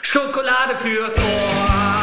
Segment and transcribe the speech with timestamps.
[0.00, 2.01] Schokolade fürs Ohr,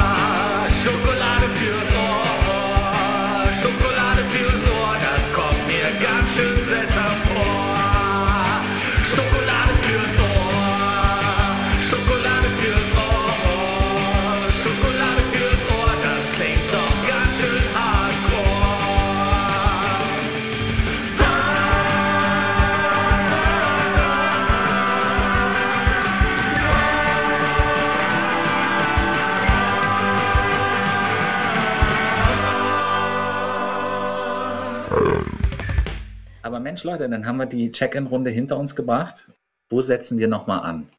[36.60, 39.32] Aber Mensch, Leute, dann haben wir die Check-in-Runde hinter uns gebracht.
[39.72, 40.90] Wo setzen wir nochmal an?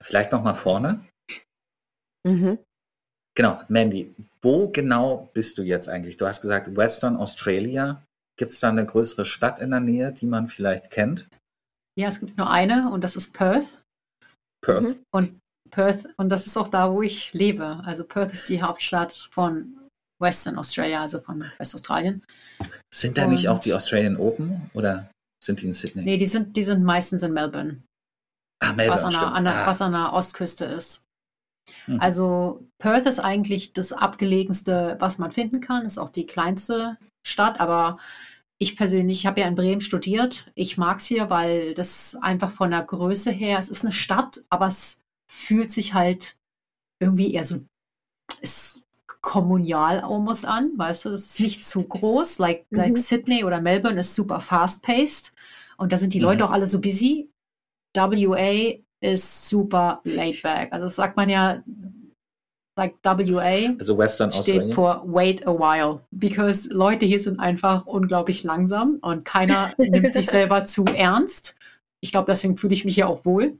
[0.00, 1.04] Vielleicht nochmal vorne?
[2.26, 2.58] Mhm.
[3.36, 6.16] Genau, Mandy, wo genau bist du jetzt eigentlich?
[6.16, 8.02] Du hast gesagt Western Australia.
[8.36, 11.28] Gibt es da eine größere Stadt in der Nähe, die man vielleicht kennt?
[11.96, 13.84] Ja, es gibt nur eine und das ist Perth.
[14.64, 14.82] Perth.
[14.82, 15.04] Mhm.
[15.12, 15.38] Und
[15.70, 17.82] Perth, und das ist auch da, wo ich lebe.
[17.84, 19.78] Also Perth ist die Hauptstadt von
[20.18, 22.24] Western Australia, also von Westaustralien.
[22.92, 25.10] Sind da nicht auch Und- die Australian Open oder
[25.42, 26.02] sind die in Sydney?
[26.02, 27.82] Nee, die sind, die sind meistens in Melbourne,
[28.60, 29.66] ah, Melbourne, was, an der, an der, ah.
[29.66, 31.04] was an der Ostküste ist.
[31.86, 32.00] Mhm.
[32.00, 37.60] Also Perth ist eigentlich das abgelegenste, was man finden kann, ist auch die kleinste Stadt,
[37.60, 37.98] aber
[38.60, 40.50] ich persönlich habe ja in Bremen studiert.
[40.54, 44.44] Ich mag es hier, weil das einfach von der Größe her, es ist eine Stadt,
[44.48, 44.98] aber es
[45.30, 46.36] fühlt sich halt
[47.00, 47.64] irgendwie eher so
[48.40, 48.82] ist
[49.20, 52.96] kommunal almost an, weißt du, es ist nicht zu groß, like, like Mhm.
[52.96, 55.32] Sydney oder Melbourne ist super fast-paced
[55.76, 56.24] und da sind die Mhm.
[56.24, 57.28] Leute auch alle so busy.
[57.94, 60.72] WA ist super laid back.
[60.72, 61.62] Also das sagt man ja,
[62.76, 68.44] like WA also Western steht für wait a while, because Leute hier sind einfach unglaublich
[68.44, 71.56] langsam und keiner nimmt sich selber zu ernst.
[72.00, 73.58] Ich glaube, deswegen fühle ich mich hier auch wohl.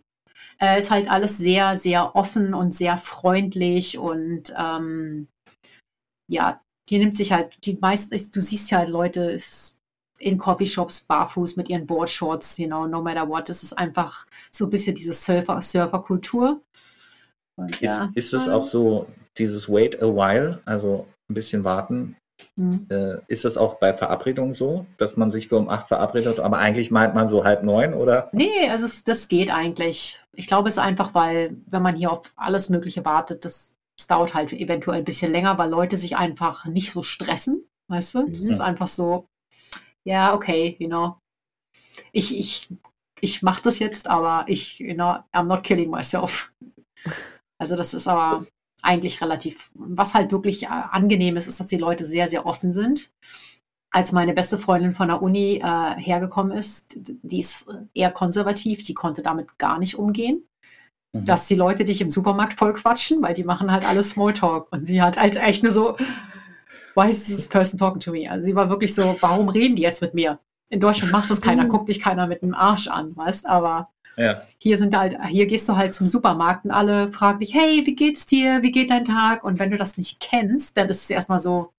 [0.60, 5.28] Äh, ist halt alles sehr, sehr offen und sehr freundlich und ähm,
[6.28, 9.36] ja, hier nimmt sich halt, die meisten, ist, du siehst ja halt Leute
[10.18, 13.48] in Coffeeshops barfuß mit ihren Boardshorts, you know, no matter what.
[13.48, 16.62] Das ist einfach so ein bisschen diese Surfer, Surferkultur.
[17.68, 19.06] Ist, ja, ist es auch so,
[19.36, 22.16] dieses Wait a while, also ein bisschen warten,
[22.56, 22.86] hm.
[22.88, 26.58] äh, ist das auch bei Verabredungen so, dass man sich für um acht verabredet, aber
[26.58, 28.28] eigentlich meint man so halb neun oder?
[28.32, 30.22] Nee, also es, das geht eigentlich.
[30.32, 34.06] Ich glaube, es ist einfach, weil, wenn man hier auf alles Mögliche wartet, das, das
[34.06, 38.18] dauert halt eventuell ein bisschen länger, weil Leute sich einfach nicht so stressen, weißt du?
[38.28, 38.50] Es Mhm.
[38.50, 39.26] ist einfach so,
[40.06, 41.18] ja, okay, you know.
[42.12, 42.68] Ich, ich,
[43.20, 46.52] ich mache das jetzt, aber ich, you know, I'm not killing myself.
[47.60, 48.46] Also das ist aber
[48.82, 52.70] eigentlich relativ, was halt wirklich äh, angenehm ist, ist, dass die Leute sehr, sehr offen
[52.72, 53.10] sind
[53.90, 58.94] als meine beste Freundin von der Uni äh, hergekommen ist, die ist eher konservativ, die
[58.94, 60.44] konnte damit gar nicht umgehen,
[61.14, 61.24] Mhm.
[61.24, 64.68] dass die Leute dich im Supermarkt voll quatschen, weil die machen halt alles Smalltalk.
[64.70, 65.96] Und sie hat halt echt nur so,
[66.94, 68.30] why is this person talking to me?
[68.30, 70.38] Also sie war wirklich so, warum reden die jetzt mit mir?
[70.68, 71.68] In Deutschland macht das keiner, Mhm.
[71.70, 73.88] guckt dich keiner mit dem Arsch an, weißt, aber
[74.18, 74.42] Ja.
[74.58, 77.94] hier sind halt, hier gehst du halt zum Supermarkt und alle fragen dich, hey, wie
[77.94, 78.62] geht's dir?
[78.62, 79.44] Wie geht dein Tag?
[79.44, 81.72] Und wenn du das nicht kennst, dann ist es erstmal so,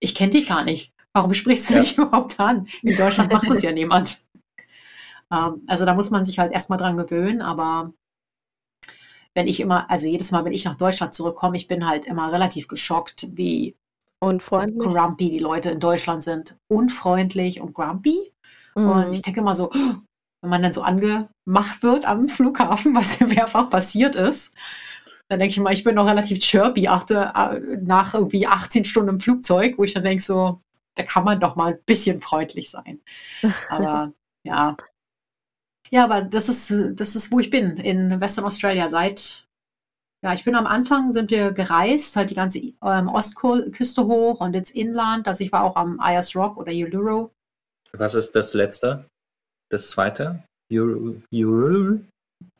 [0.00, 0.94] ich kenne dich gar nicht.
[1.12, 1.80] Warum sprichst du Ja.
[1.80, 2.68] mich überhaupt an?
[2.82, 4.24] In Deutschland macht das ja niemand.
[5.30, 7.92] Ähm, also da muss man sich halt erstmal dran gewöhnen, aber
[9.34, 12.32] wenn ich immer, also jedes Mal, wenn ich nach Deutschland zurückkomme, ich bin halt immer
[12.32, 13.76] relativ geschockt, wie
[14.20, 14.82] Und freundlich.
[14.94, 16.56] grumpy die Leute in Deutschland sind.
[16.68, 18.32] Unfreundlich und grumpy.
[18.82, 19.12] Und Mhm.
[19.12, 23.70] ich denke immer so, wenn man dann so angemacht wird am Flughafen, was ja mehrfach
[23.70, 24.52] passiert ist,
[25.28, 29.10] dann denke ich immer, ich bin noch relativ chirpy achte, äh, nach irgendwie 18 Stunden
[29.10, 30.62] im Flugzeug, wo ich dann denke so,
[30.96, 33.00] da kann man doch mal ein bisschen freundlich sein.
[33.68, 34.12] Aber
[34.44, 34.78] ja.
[35.92, 38.88] Ja, aber das ist, das ist, wo ich bin, in Western Australia.
[38.88, 39.44] Seit,
[40.24, 44.54] ja, ich bin am Anfang, sind wir gereist, halt die ganze ähm, Ostküste hoch und
[44.54, 45.28] ins Inland.
[45.28, 47.30] Also ich war auch am Ayers Rock oder Uluru.
[47.92, 49.04] Was ist das letzte?
[49.70, 50.42] Das zweite?
[50.72, 52.00] Euro?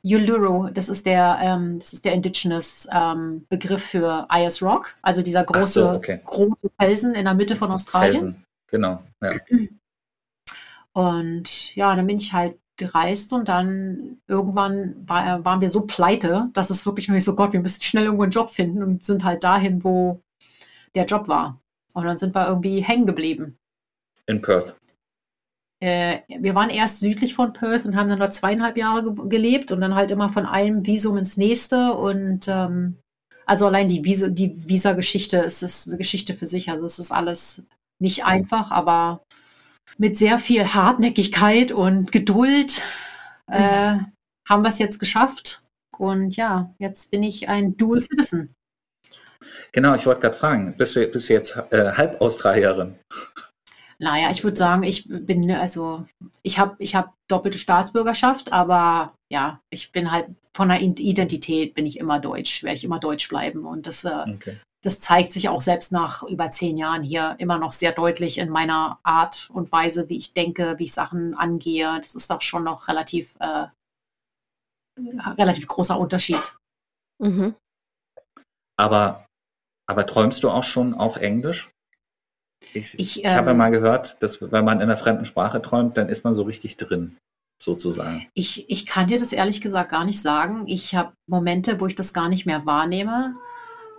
[0.04, 5.23] Uluru, das ist der, ähm, das ist der Indigenous ähm, Begriff für Ayers Rock, also
[5.23, 6.20] dieser große, so, okay.
[6.25, 8.12] große Felsen in der Mitte von Australien.
[8.12, 8.44] Felsen.
[8.70, 9.02] Genau.
[9.23, 9.32] Ja.
[10.93, 16.50] Und ja, dann bin ich halt gereist und dann irgendwann war, waren wir so pleite,
[16.54, 19.24] dass es wirklich nur so, Gott, wir müssen schnell irgendwo einen Job finden und sind
[19.24, 20.20] halt dahin, wo
[20.94, 21.60] der Job war.
[21.94, 23.58] Und dann sind wir irgendwie hängen geblieben.
[24.26, 24.76] In Perth.
[25.80, 29.72] Äh, wir waren erst südlich von Perth und haben dann dort zweieinhalb Jahre ge gelebt
[29.72, 31.94] und dann halt immer von einem Visum ins nächste.
[31.94, 32.98] Und ähm,
[33.46, 36.70] also allein die Visa, die Visa-Geschichte, es ist eine Geschichte für sich.
[36.70, 37.64] Also es ist alles
[37.98, 39.22] nicht einfach, aber
[39.99, 42.82] mit sehr viel Hartnäckigkeit und Geduld
[43.46, 43.96] äh,
[44.49, 45.62] haben wir es jetzt geschafft.
[45.99, 48.55] Und ja, jetzt bin ich ein Dual Citizen.
[49.73, 52.99] Genau, ich wollte gerade fragen, bist du, bist du jetzt äh, Halb-Australierin?
[53.99, 56.06] Naja, ich würde sagen, ich bin, also,
[56.43, 61.87] ich habe ich hab doppelte Staatsbürgerschaft, aber ja, ich bin halt von der Identität bin
[61.87, 63.64] ich immer deutsch, werde ich immer deutsch bleiben.
[63.64, 64.58] Und das, äh, Okay.
[64.82, 68.50] Das zeigt sich auch selbst nach über zehn Jahren hier immer noch sehr deutlich in
[68.50, 71.99] meiner Art und Weise, wie ich denke, wie ich Sachen angehe.
[72.00, 73.67] Das ist doch schon noch relativ, äh,
[75.38, 76.56] relativ großer Unterschied.
[77.23, 77.55] Mhm.
[78.76, 79.26] Aber,
[79.88, 81.70] aber träumst du auch schon auf Englisch?
[82.75, 85.96] Ich, Ich, ich habe ähm, mal gehört, dass wenn man in einer fremden Sprache träumt,
[85.96, 87.17] dann ist man so richtig drin,
[87.61, 88.26] sozusagen.
[88.34, 90.67] Ich, ich kann dir das ehrlich gesagt gar nicht sagen.
[90.67, 93.37] Ich habe Momente, wo ich das gar nicht mehr wahrnehme.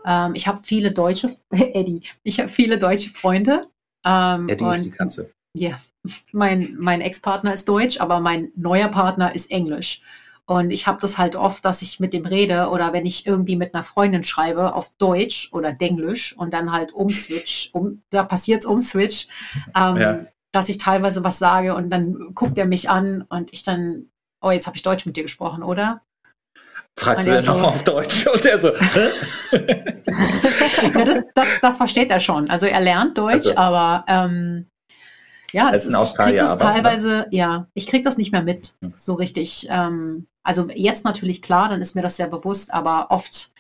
[0.05, 3.67] Ähm, ich habe viele deutsche, Eddie, ich habe viele deutsche Freunde.
[4.05, 5.31] Ähm, Eddie ist die und Katze.
[5.55, 5.79] ja,
[6.31, 10.01] mein, mein Ex-Partner ist deutsch, aber mein neuer Partner ist englisch.
[10.45, 13.55] Und ich habe das halt oft, dass ich mit dem rede oder wenn ich irgendwie
[13.55, 18.63] mit einer Freundin schreibe auf Deutsch oder Denglisch und dann halt umswitch, um, da passiert
[18.63, 19.27] es umswitch,
[19.75, 20.25] ähm, Ja.
[20.51, 24.07] dass ich teilweise was sage und dann guckt er mich an und ich dann,
[24.41, 26.01] oh, jetzt habe ich Deutsch mit dir gesprochen, oder?
[27.00, 28.28] Fragst Und du denn noch so- auf Deutsch?
[28.34, 28.72] Und er so?
[30.94, 32.50] Ja, das, das, das versteht er schon.
[32.50, 33.57] Also er lernt Deutsch, Also.
[33.57, 34.68] aber ähm,
[35.51, 36.74] ja, das in ist, ich krieg Australien das aber, ne?
[36.74, 38.94] teilweise, ja, ich krieg das nicht mehr mit, Hm.
[38.95, 39.68] so richtig.
[39.69, 43.51] Ähm, also jetzt natürlich klar, dann ist mir das sehr bewusst, aber oft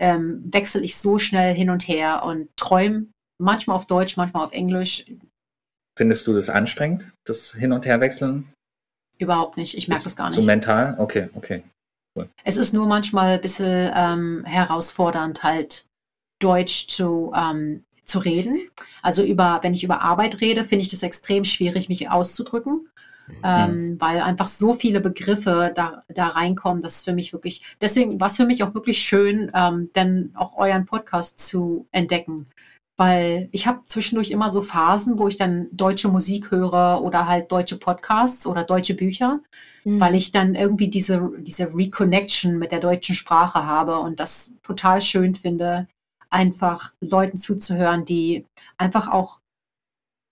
[0.00, 3.06] ähm, wechsle ich so schnell hin und her und träume
[3.40, 5.06] manchmal auf Deutsch, manchmal auf Englisch.
[5.98, 8.52] Findest du das anstrengend, das Hin- und Herwechseln?
[9.18, 9.76] Überhaupt nicht.
[9.76, 10.46] Ich merke das gar So nicht.
[10.46, 10.94] mental?
[10.98, 11.64] Okay, okay.
[12.44, 15.86] Es ist nur manchmal ein bisschen ähm, herausfordernd, halt
[16.38, 18.60] Deutsch zu, ähm, zu reden.
[19.02, 22.88] Also über, wenn ich über Arbeit rede, finde ich das extrem schwierig, mich auszudrücken,
[23.44, 26.82] ähm, weil einfach so viele Begriffe da, da reinkommen.
[26.82, 30.30] Das ist für mich wirklich, deswegen war es für mich auch wirklich schön, ähm, dann
[30.34, 32.46] auch euren Podcast zu entdecken.
[32.96, 37.52] Weil ich habe zwischendurch immer so Phasen, wo ich dann deutsche Musik höre oder halt
[37.52, 39.40] deutsche Podcasts oder deutsche Bücher
[39.84, 40.00] Mhm.
[40.00, 45.00] weil ich dann irgendwie diese, diese Reconnection mit der deutschen Sprache habe und das total
[45.00, 45.86] schön finde,
[46.30, 48.44] einfach Leuten zuzuhören, die
[48.76, 49.40] einfach auch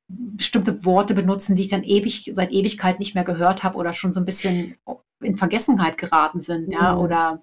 [0.09, 4.13] bestimmte Worte benutzen, die ich dann ewig, seit Ewigkeit nicht mehr gehört habe oder schon
[4.13, 4.77] so ein bisschen
[5.21, 7.01] in Vergessenheit geraten sind, ja, Mhm.
[7.01, 7.43] oder,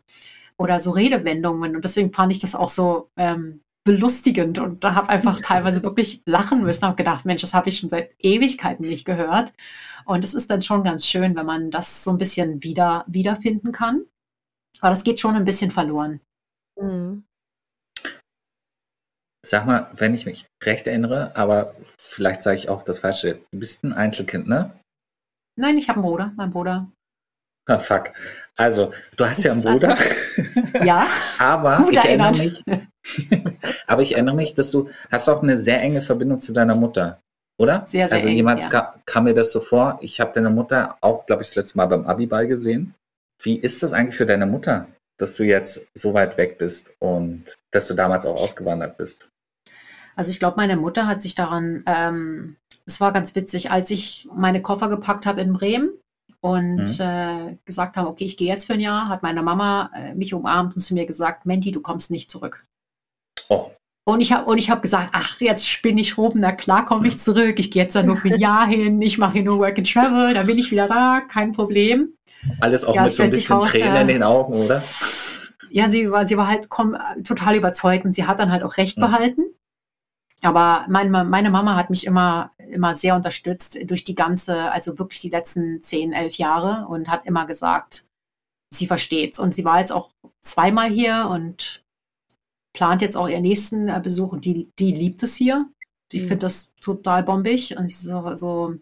[0.58, 1.76] oder so Redewendungen.
[1.76, 6.22] Und deswegen fand ich das auch so ähm, belustigend und da habe einfach teilweise wirklich
[6.26, 9.54] lachen müssen, habe gedacht, Mensch, das habe ich schon seit Ewigkeiten nicht gehört.
[10.06, 13.72] Und es ist dann schon ganz schön, wenn man das so ein bisschen wieder wiederfinden
[13.72, 14.06] kann.
[14.80, 16.20] Aber das geht schon ein bisschen verloren.
[16.80, 17.24] Mhm.
[19.46, 23.40] Sag mal, wenn ich mich recht erinnere, aber vielleicht sage ich auch das Falsche.
[23.52, 24.72] Du bist ein Einzelkind, ne?
[25.60, 26.90] Nein, ich habe einen Bruder, mein Bruder.
[27.66, 28.12] Ah, fuck.
[28.58, 29.98] Also, du hast ja einen Bruder,
[30.84, 31.08] Ja,
[31.40, 32.64] aber gut ich erinnere erinnert.
[32.66, 36.76] mich, aber ich erinnere mich, dass du hast auch eine sehr enge Verbindung zu deiner
[36.76, 37.20] Mutter,
[37.60, 37.84] oder?
[37.86, 38.70] Sehr, sehr also eng, jemals ja.
[38.70, 40.00] ka kam mir das so vor.
[40.02, 42.96] Ich habe deine Mutter auch, glaube ich, das letzte Mal beim Abiball gesehen.
[43.42, 44.88] Wie ist das eigentlich für deine Mutter,
[45.18, 49.30] dass du jetzt so weit weg bist und dass du damals auch ausgewandert bist?
[50.16, 54.28] Also ich glaube, meine Mutter hat sich daran, ähm, es war ganz witzig, als ich
[54.34, 55.90] meine Koffer gepackt habe in Bremen
[56.44, 60.14] und äh, gesagt habe, okay, ich gehe jetzt für ein Jahr, hat meine Mama äh,
[60.14, 62.66] mich umarmt und zu mir gesagt, Menti, du kommst nicht zurück.
[63.50, 63.72] Oh,
[64.06, 67.60] Und ich habe habe gesagt, ach, jetzt spinne ich rum, na klar komme ich zurück.
[67.60, 69.90] Ich gehe jetzt da nur für ein Jahr hin, ich mache hier nur Work and
[69.92, 72.10] Travel, dann bin ich wieder da, kein Problem.
[72.60, 74.82] alles auch Ja, mit so ein bisschen raus, Tränen äh, in den Augen, oder?
[75.72, 78.78] Ja, sie war, sie war halt komm, total überzeugt und sie hat dann halt auch
[78.78, 79.02] recht Mhm.
[79.02, 79.42] behalten.
[80.42, 85.22] Aber meine, meine Mama hat mich immer, immer sehr unterstützt durch die ganze, also wirklich
[85.22, 88.06] die letzten zehn, elf Jahre und hat immer gesagt,
[88.74, 89.40] sie versteht's.
[89.40, 90.10] Und sie war jetzt auch
[90.42, 91.84] zweimal hier und
[92.76, 95.70] plant jetzt auch ihren nächsten äh, Besuch und die, die liebt es hier.
[96.12, 96.24] Die Mhm.
[96.28, 98.76] findet das total bombig und es ist auch, so,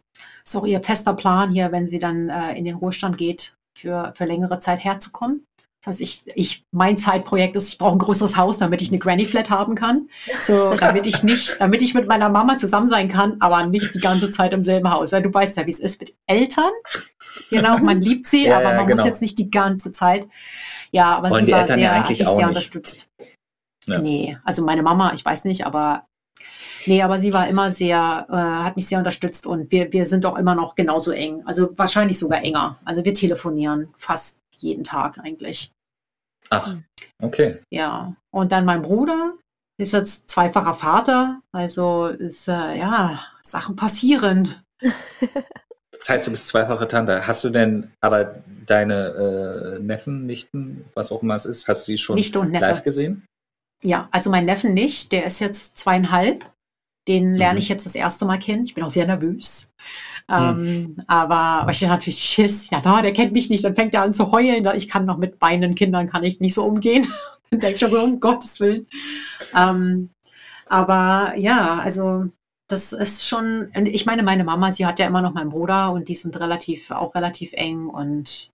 [0.43, 4.12] ist auch ihr fester Plan hier, wenn sie dann äh, in den Ruhestand geht, für,
[4.15, 5.45] für längere Zeit herzukommen.
[5.84, 9.00] Das heißt, ich, ich, mein Zeitprojekt ist, ich brauche ein größeres Haus, damit ich eine
[9.00, 10.10] Granny Flat haben kann.
[10.44, 14.00] So, damit ich nicht, damit ich mit meiner Mama zusammen sein kann, aber nicht die
[14.00, 15.10] ganze Zeit im selben Haus.
[15.10, 16.70] Ja, du weißt ja, wie es ist mit Eltern.
[17.50, 18.98] Genau, man liebt sie, Ja, aber man genau.
[18.98, 20.28] muss jetzt nicht die ganze Zeit.
[20.92, 22.58] Ja, aber Wollen sie die war Eltern sehr, ja hat eigentlich mich auch sehr nicht.
[22.58, 23.08] unterstützt.
[23.88, 23.98] Ja.
[23.98, 26.06] Nee, also meine Mama, ich weiß nicht, aber
[26.86, 30.28] nee, aber sie war immer sehr, äh, hat mich sehr unterstützt und wir, wir sind
[30.28, 31.42] auch immer noch genauso eng.
[31.46, 32.78] Also wahrscheinlich sogar enger.
[32.86, 35.72] Also wir telefonieren fast jeden Tag eigentlich.
[36.50, 36.75] Ach,
[37.22, 37.62] okay.
[37.70, 38.15] Ja.
[38.32, 39.34] Und dann mein Bruder
[39.77, 41.41] ist jetzt zweifacher Vater.
[41.51, 44.56] Also ist, äh, ja, Sachen passieren.
[44.82, 47.25] das heißt, du bist zweifache Tante.
[47.25, 51.94] Hast du denn aber deine äh, Neffen, Nichten, was auch immer es ist, hast du
[51.94, 53.25] die schon live gesehen?
[53.84, 56.46] Ja, also mein Neffen nicht, der ist jetzt zweieinhalb.
[57.08, 57.63] Den lerne Mhm.
[57.63, 58.63] ich jetzt das erste Mal kennen.
[58.65, 59.74] Ich bin auch sehr nervös.
[60.29, 60.96] Hm.
[60.98, 62.70] Ähm, aber, aber ich hatte natürlich Schiss.
[62.70, 63.63] Ja, da, der kennt mich nicht.
[63.63, 64.67] Dann fängt er an zu heulen.
[64.75, 67.05] Ich kann noch mit weinenden Kindern kann ich nicht so umgehen.
[67.50, 68.88] Dann denke ich mir so, um Gottes Willen.
[69.55, 70.10] Ähm,
[70.67, 72.27] aber ja, also
[72.67, 76.08] das ist schon, ich meine, meine Mama, sie hat ja immer noch meinen Bruder und
[76.08, 78.50] die sind relativ, auch relativ eng und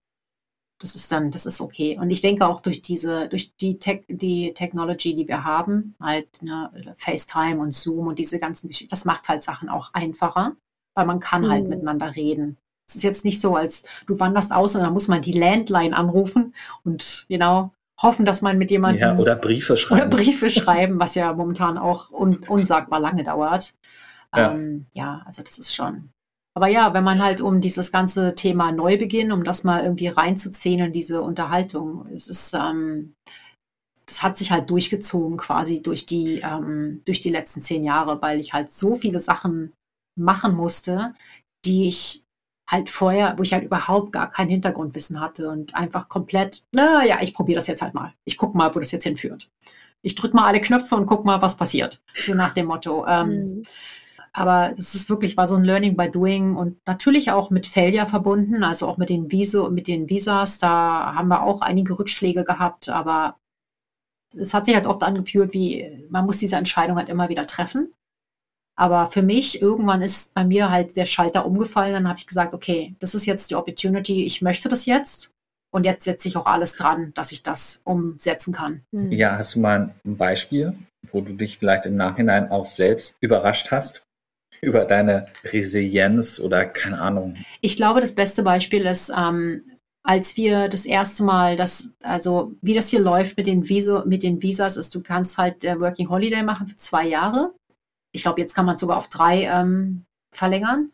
[0.80, 1.98] das ist dann, das ist okay.
[2.00, 6.42] Und ich denke auch durch diese, durch die Tech, die Technology, die wir haben, halt
[6.44, 10.56] ne, FaceTime und Zoom und diese ganzen Geschichten, das macht halt Sachen auch einfacher,
[10.96, 11.70] weil man kann halt Mhm.
[11.70, 12.58] miteinander reden.
[12.88, 15.96] Es ist jetzt nicht so, als du wanderst aus und dann muss man die Landline
[15.96, 16.54] anrufen
[16.84, 20.10] und genau hoffen, dass man mit jemandem Ja, oder Briefe oder schreiben.
[20.10, 23.76] Briefe schreiben, was ja momentan auch un unsagbar lange dauert.
[24.36, 24.54] Ja.
[24.54, 26.10] Ähm, ja, also das ist schon.
[26.58, 30.88] Aber ja, wenn man halt um dieses ganze Thema Neubeginn, um das mal irgendwie reinzuziehen
[30.88, 33.14] in diese Unterhaltung, es ist, ähm,
[34.08, 38.40] das hat sich halt durchgezogen quasi durch die, ähm, durch die letzten zehn Jahre, weil
[38.40, 39.72] ich halt so viele Sachen
[40.20, 41.14] machen musste,
[41.64, 42.24] die ich
[42.68, 47.36] halt vorher, wo ich halt überhaupt gar kein Hintergrundwissen hatte und einfach komplett, naja, ich
[47.36, 48.16] probiere das jetzt halt mal.
[48.26, 49.48] Ich gucke mal, wo das jetzt hinführt.
[50.04, 52.02] Ich drücke mal alle Knöpfe und guck mal, was passiert.
[52.16, 53.06] So nach dem Motto.
[53.06, 53.64] Ähm, Mhm.
[54.34, 58.08] Aber das ist wirklich, war so ein Learning by Doing und natürlich auch mit Failure
[58.08, 62.44] verbunden, also auch mit den Viso, mit den Visas, da haben wir auch einige Rückschläge
[62.44, 63.38] gehabt, aber
[64.36, 67.94] es hat sich halt oft angefühlt, wie man muss diese Entscheidung halt immer wieder treffen.
[68.76, 71.94] Aber für mich, irgendwann ist bei mir halt der Schalter umgefallen.
[71.94, 75.32] Dann habe ich gesagt, okay, das ist jetzt die Opportunity, ich möchte das jetzt.
[75.74, 78.84] Und jetzt setze ich auch alles dran, dass ich das umsetzen kann.
[78.92, 79.12] Mhm.
[79.12, 80.78] Ja, hast du mal ein Beispiel,
[81.12, 84.07] wo du dich vielleicht im Nachhinein auch selbst überrascht hast
[84.62, 87.38] über deine Resilienz oder keine Ahnung?
[87.62, 89.64] Ich glaube, das beste Beispiel ist, ähm,
[90.04, 94.24] als wir das erste Mal, das, also wie das hier läuft mit den, Viso, mit
[94.24, 97.54] den Visas, ist, du kannst halt äh, Working Holiday machen für zwei Jahre.
[98.14, 100.92] Ich glaube, jetzt kann man es sogar auf drei ähm, verlängern.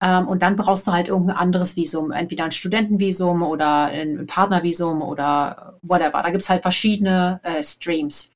[0.00, 5.02] Ähm, und dann brauchst du halt irgendein anderes Visum, entweder ein Studentenvisum oder ein Partnervisum
[5.02, 6.22] oder whatever.
[6.22, 8.32] Da gibt es halt verschiedene äh, Streams.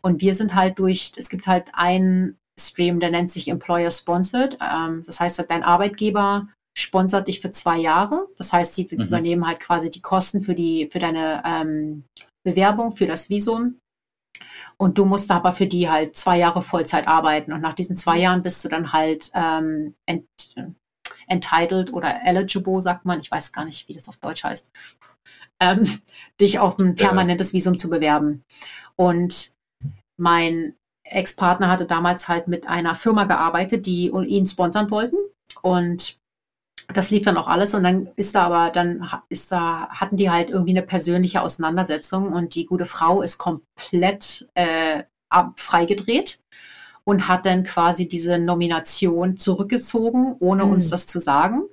[0.00, 4.58] Und wir sind halt durch, es gibt halt einen Stream, der nennt sich Employer Sponsored.
[4.60, 8.28] Ähm, das heißt, dein Arbeitgeber sponsert dich für zwei Jahre.
[8.36, 9.00] Das heißt, sie Mhm.
[9.02, 12.04] übernehmen halt quasi die Kosten für, die, für deine ähm,
[12.44, 13.78] Bewerbung, für das Visum.
[14.76, 17.52] Und du musst aber für die halt zwei Jahre Vollzeit arbeiten.
[17.52, 20.24] Und nach diesen zwei Jahren bist du dann halt ähm, ent,
[21.26, 23.18] entitled oder eligible, sagt man.
[23.18, 24.70] Ich weiß gar nicht, wie das auf Deutsch heißt.
[25.60, 26.00] Ähm,
[26.40, 28.44] dich auf ein permanentes Visum zu bewerben.
[28.94, 29.52] Und
[30.16, 30.74] mein
[31.10, 35.16] Ex-Partner hatte damals halt mit einer Firma gearbeitet, die ihn sponsern wollten.
[35.62, 36.16] Und
[36.92, 40.30] das lief dann auch alles und dann ist da aber, dann ist da, hatten die
[40.30, 46.40] halt irgendwie eine persönliche Auseinandersetzung und die gute Frau ist komplett äh, ab, freigedreht
[47.04, 50.72] und hat dann quasi diese Nomination zurückgezogen, ohne Mhm.
[50.72, 51.64] uns das zu sagen.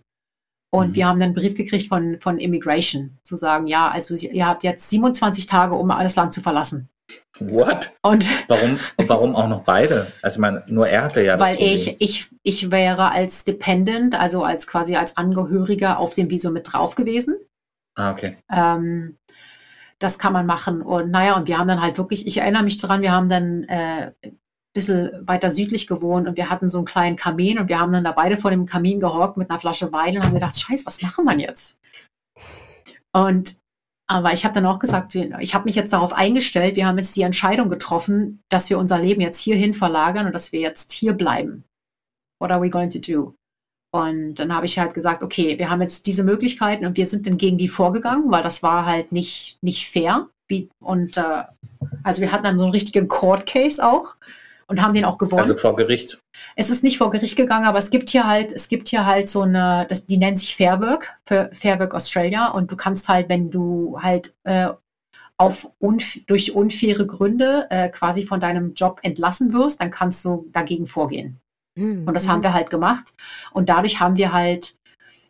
[0.74, 0.96] Und Mhm.
[0.96, 4.64] wir haben dann einen Brief gekriegt von, von Immigration, zu sagen, ja, also ihr habt
[4.64, 6.90] jetzt 27 Tage, um das Land zu verlassen.
[7.40, 7.92] What?
[8.02, 10.12] Und Warum, warum auch noch beide?
[10.22, 11.76] Also ich meine, nur er hatte ja das weil Problem.
[11.76, 16.72] ich, ich, ich wäre als Dependent, also als quasi als Angehöriger auf dem Visum mit
[16.72, 17.36] drauf gewesen.
[17.96, 18.38] Ah, okay.
[18.50, 19.18] Ähm,
[20.00, 20.82] das kann man machen.
[20.82, 23.64] Und naja, und wir haben dann halt wirklich, ich erinnere mich daran, wir haben dann
[23.66, 24.40] äh, ein
[24.74, 28.04] bisschen weiter südlich gewohnt und wir hatten so einen kleinen Kamin und wir haben dann
[28.04, 31.02] da beide vor dem Kamin gehockt mit einer Flasche Wein und haben gedacht, scheiße, was
[31.02, 31.80] machen wir jetzt?
[33.14, 33.56] Und
[34.08, 37.16] aber ich habe dann auch gesagt, ich habe mich jetzt darauf eingestellt, wir haben jetzt
[37.16, 41.14] die Entscheidung getroffen, dass wir unser Leben jetzt hierhin verlagern und dass wir jetzt hier
[41.14, 41.64] bleiben.
[42.40, 43.34] What are we going to do?
[43.92, 47.26] Und dann habe ich halt gesagt, okay, wir haben jetzt diese Möglichkeiten und wir sind
[47.26, 50.28] dann gegen die vorgegangen, weil das war halt nicht, nicht fair.
[50.80, 51.44] Und äh,
[52.04, 54.16] also wir hatten dann so einen richtigen Court Case auch
[54.68, 55.42] und haben den auch gewonnen.
[55.42, 56.20] Also vor Gericht.
[56.56, 59.30] Es ist nicht vor Gericht gegangen, aber es gibt hier halt, es gibt hier halt
[59.30, 62.48] so eine, das, die nennt sich Fair Work, für Fair Work Australia.
[62.48, 64.70] Und du kannst halt, wenn du halt äh,
[65.38, 70.48] auf unf durch unfaire Gründe äh, quasi von deinem Job entlassen wirst, dann kannst du
[70.52, 71.40] dagegen vorgehen.
[71.78, 72.08] Mhm.
[72.08, 73.14] Und das haben wir halt gemacht.
[73.52, 74.76] Und dadurch haben wir halt,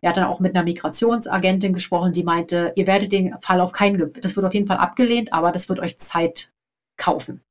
[0.01, 3.71] er hat dann auch mit einer Migrationsagentin gesprochen, die meinte, ihr werdet den Fall auf
[3.71, 6.51] keinen, das wird auf jeden Fall abgelehnt, aber das wird euch Zeit
[6.97, 7.41] kaufen.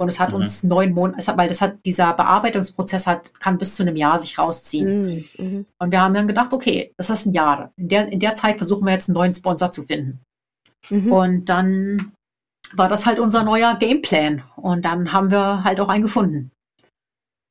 [0.00, 0.36] Und es hat Mhm.
[0.36, 4.38] uns neun Monate, weil das hat, dieser Bearbeitungsprozess hat, kann bis zu einem Jahr sich
[4.38, 5.06] rausziehen.
[5.06, 5.24] Mhm.
[5.38, 5.66] Mhm.
[5.78, 7.72] Und wir haben dann gedacht, okay, das ist ein Jahr.
[7.76, 10.20] In der, in der Zeit versuchen wir jetzt einen neuen Sponsor zu finden.
[10.90, 11.12] Mhm.
[11.12, 12.12] Und dann
[12.72, 14.42] war das halt unser neuer Gameplan.
[14.56, 16.50] Und dann haben wir halt auch einen gefunden.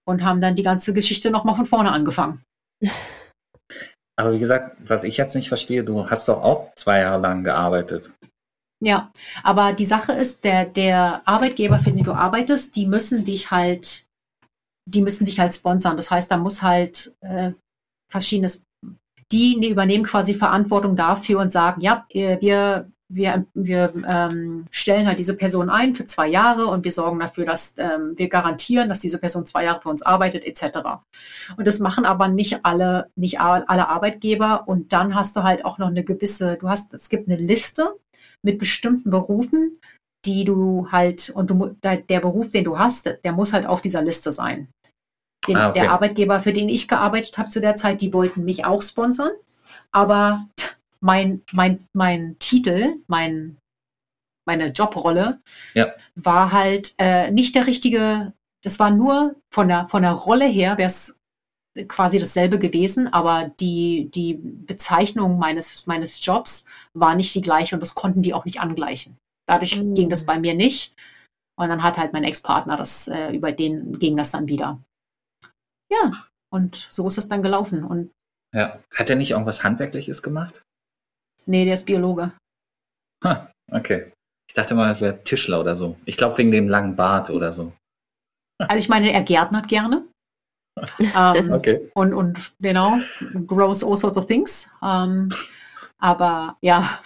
[0.06, 2.44] Und haben dann die ganze Geschichte nochmal von vorne angefangen.
[4.20, 7.44] Aber wie gesagt, was ich jetzt nicht verstehe, du hast doch auch zwei Jahre lang
[7.46, 8.12] gearbeitet.
[8.84, 9.14] Ja,
[9.44, 14.06] aber die Sache ist, der, der Arbeitgeber, für den du arbeitest, die müssen dich halt,
[14.86, 15.96] die müssen dich halt sponsern.
[15.96, 17.54] Das heißt, da muss halt äh,
[18.12, 18.66] verschiedenes,
[19.32, 25.08] die ne- übernehmen quasi Verantwortung dafür und sagen, ja, äh, wir, wir, wir ähm, stellen
[25.08, 28.90] halt diese Person ein für zwei Jahre und wir sorgen dafür, dass ähm, wir garantieren,
[28.90, 30.80] dass diese Person zwei Jahre für uns arbeitet, etc.
[31.56, 34.68] Und das machen aber nicht alle, nicht alle Arbeitgeber.
[34.68, 37.96] Und dann hast du halt auch noch eine gewisse, du hast, es gibt eine Liste
[38.46, 39.80] mit bestimmten Berufen,
[40.26, 44.02] die du halt, und du, der Beruf, den du hast, der muss halt auf dieser
[44.02, 44.70] Liste sein.
[45.48, 45.82] Den, Ah, okay.
[45.82, 49.32] Der Arbeitgeber, für den ich gearbeitet habe zu der Zeit, die wollten mich auch sponsern.
[49.92, 50.46] Aber
[51.02, 53.58] mein, mein, mein Titel, mein,
[54.48, 55.42] meine Jobrolle
[55.74, 55.94] Ja.
[56.16, 58.34] war halt äh, nicht der richtige,
[58.64, 61.20] das war nur von der, von der Rolle her, wäre es
[61.88, 67.80] quasi dasselbe gewesen, aber die, die Bezeichnung meines, meines Jobs war nicht die gleiche und
[67.82, 69.18] das konnten die auch nicht angleichen.
[69.48, 69.94] Dadurch Mm.
[69.94, 70.96] ging das bei mir nicht.
[71.56, 74.80] Und dann hat halt mein Ex-Partner das, äh, über den ging das dann wieder.
[75.92, 76.12] Ja,
[76.52, 77.84] und so ist es dann gelaufen.
[77.84, 78.12] Und
[78.54, 78.80] Ja.
[78.94, 80.62] Hat er nicht irgendwas Handwerkliches gemacht?
[81.46, 82.32] nee, der ist Biologe.
[83.24, 84.12] Ha, okay.
[84.48, 85.98] Ich dachte mal, er wäre Tischler oder so.
[86.06, 87.74] Ich glaube wegen dem langen Bart oder so.
[88.60, 90.08] Also ich meine, er gärtnert gerne.
[91.16, 91.90] Ähm, Okay.
[91.94, 92.98] und, und genau,
[93.48, 94.70] grows all sorts of things.
[94.82, 95.32] Ähm,
[96.00, 97.00] aber ja,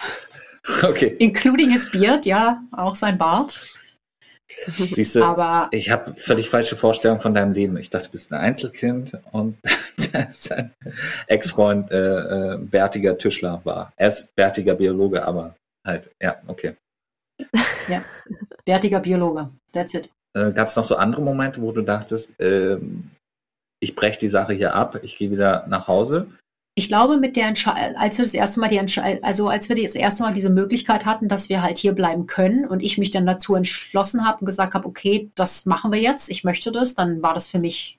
[0.83, 1.15] Okay.
[1.19, 3.61] including his beard, ja, auch sein Bart.
[4.67, 7.77] Siehst du, Aber ich habe völlig falsche Vorstellungen von deinem Leben.
[7.77, 9.57] Ich dachte, du bist ein Einzelkind und
[10.31, 10.71] sein
[11.27, 13.93] Ex-Freund äh, äh, bärtiger Tischler war.
[13.97, 15.55] Er ist bärtiger Biologe, aber
[15.85, 16.75] halt, ja, okay.
[18.65, 20.11] bärtiger Biologe, that's it.
[20.33, 23.11] Äh, Gab es noch so andere Momente, wo du dachtest, ähm,
[23.79, 26.27] ich breche die Sache hier ab, ich gehe wieder nach Hause?
[26.75, 29.75] Ich glaube, mit der Entscheidung, als wir das erste Mal die Entscheidung, also als wir
[29.75, 33.09] das erste Mal diese Möglichkeit hatten, dass wir halt hier bleiben können und ich mich
[33.09, 36.93] dann dazu entschlossen habe und gesagt habe, okay, das machen wir jetzt, ich möchte das,
[36.93, 37.97] dann war das für mich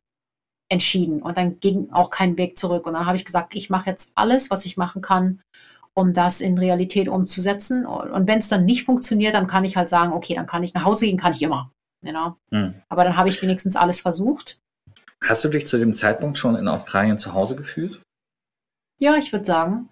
[0.71, 3.91] entschieden und dann ging auch kein Weg zurück und dann habe ich gesagt, ich mache
[3.91, 5.41] jetzt alles, was ich machen kann,
[5.95, 9.89] um das in Realität umzusetzen und wenn es dann nicht funktioniert, dann kann ich halt
[9.89, 11.73] sagen, okay, dann kann ich nach Hause gehen, kann ich immer,
[12.05, 12.37] genau.
[12.53, 12.75] Hm.
[12.89, 14.61] Aber dann habe ich wenigstens alles versucht.
[15.25, 18.01] Hast du dich zu dem Zeitpunkt schon in Australien zu Hause gefühlt?
[19.01, 19.89] Ja, ich würde sagen.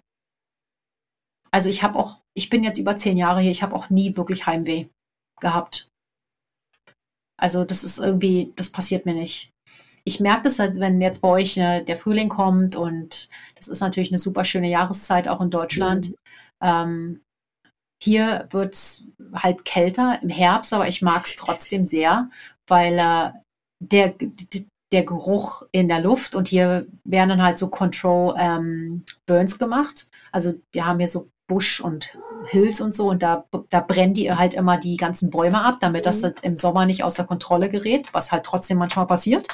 [1.51, 4.17] Also ich habe auch, ich bin jetzt über zehn Jahre hier, ich habe auch nie
[4.17, 4.87] wirklich Heimweh
[5.39, 5.89] gehabt.
[7.39, 9.51] Also das ist irgendwie, das passiert mir nicht.
[10.03, 13.81] Ich merke das halt, wenn jetzt bei euch ne, der Frühling kommt und das ist
[13.81, 16.15] natürlich eine super schöne Jahreszeit auch in Deutschland.
[16.61, 17.21] Ähm,
[18.01, 22.29] hier wird es halt kälter im Herbst, aber ich mag es trotzdem sehr,
[22.67, 23.31] weil äh,
[23.79, 24.15] der,
[24.91, 30.07] der Geruch in der Luft und hier werden dann halt so Control ähm, Burns gemacht.
[30.31, 32.09] Also wir haben hier so Busch und
[32.45, 36.05] Hills und so und da, da brennen die halt immer die ganzen Bäume ab, damit
[36.05, 36.33] das Mhm.
[36.41, 39.47] im Sommer nicht außer Kontrolle gerät, was halt trotzdem manchmal passiert.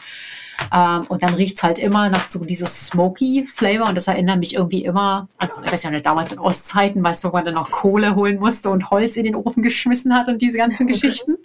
[0.72, 4.40] Ähm, und dann riecht es halt immer nach so dieses smoky Flavor und das erinnert
[4.40, 7.46] mich irgendwie immer, also, ich weiß ja nicht, damals in Ostzeiten, weißt du, wo man
[7.46, 10.86] dann noch Kohle holen musste und Holz in den Ofen geschmissen hat und diese ganzen
[10.88, 11.38] Geschichten.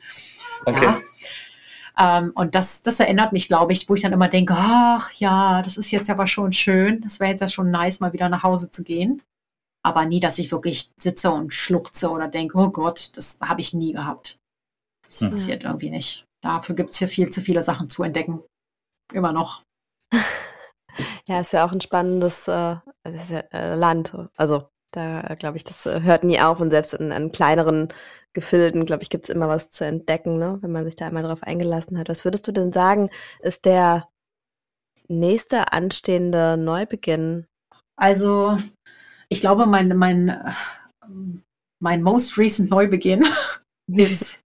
[0.66, 0.84] Okay.
[0.84, 1.00] Ja.
[1.98, 5.62] Ähm, und das, das erinnert mich, glaube ich, wo ich dann immer denke, ach ja,
[5.62, 7.00] das ist jetzt aber schon schön.
[7.02, 9.22] Das wäre jetzt ja schon nice, mal wieder nach Hause zu gehen.
[9.84, 13.74] Aber nie, dass ich wirklich sitze und schluchze oder denke, oh Gott, das habe ich
[13.74, 14.38] nie gehabt.
[15.04, 15.30] Das Hm.
[15.30, 16.24] passiert irgendwie nicht.
[16.42, 18.42] Dafür gibt es hier viel zu viele Sachen zu entdecken.
[19.12, 19.62] Immer noch.
[21.28, 24.16] Ja, ist ja auch ein spannendes äh, ja, äh, Land.
[24.36, 27.92] Also da äh, glaube ich, das äh, hört nie auf und selbst in, in kleineren
[28.38, 30.58] Gefilden, glaube ich, gibt es immer was zu entdecken, ne?
[30.60, 32.08] wenn man sich da einmal drauf eingelassen hat.
[32.08, 34.08] Was würdest du denn sagen, ist der
[35.08, 37.46] nächste anstehende Neubeginn?
[37.96, 38.58] Also,
[39.28, 40.54] ich glaube, mein, mein,
[41.82, 43.26] mein most recent Neubeginn
[43.92, 44.40] ist,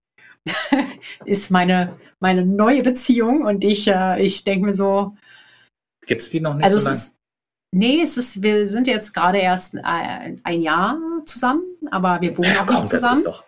[1.26, 5.16] ist meine, meine neue Beziehung und ich, äh, ich denke mir so,
[6.08, 6.98] Gibt es die noch nicht also so lange?
[6.98, 7.16] ist,
[7.74, 12.58] nee, es ist, wir sind jetzt gerade erst äh, ein Jahr zusammen, aber wir wohnen
[12.58, 13.18] auch Komm, nicht das zusammen.
[13.18, 13.44] ist doch.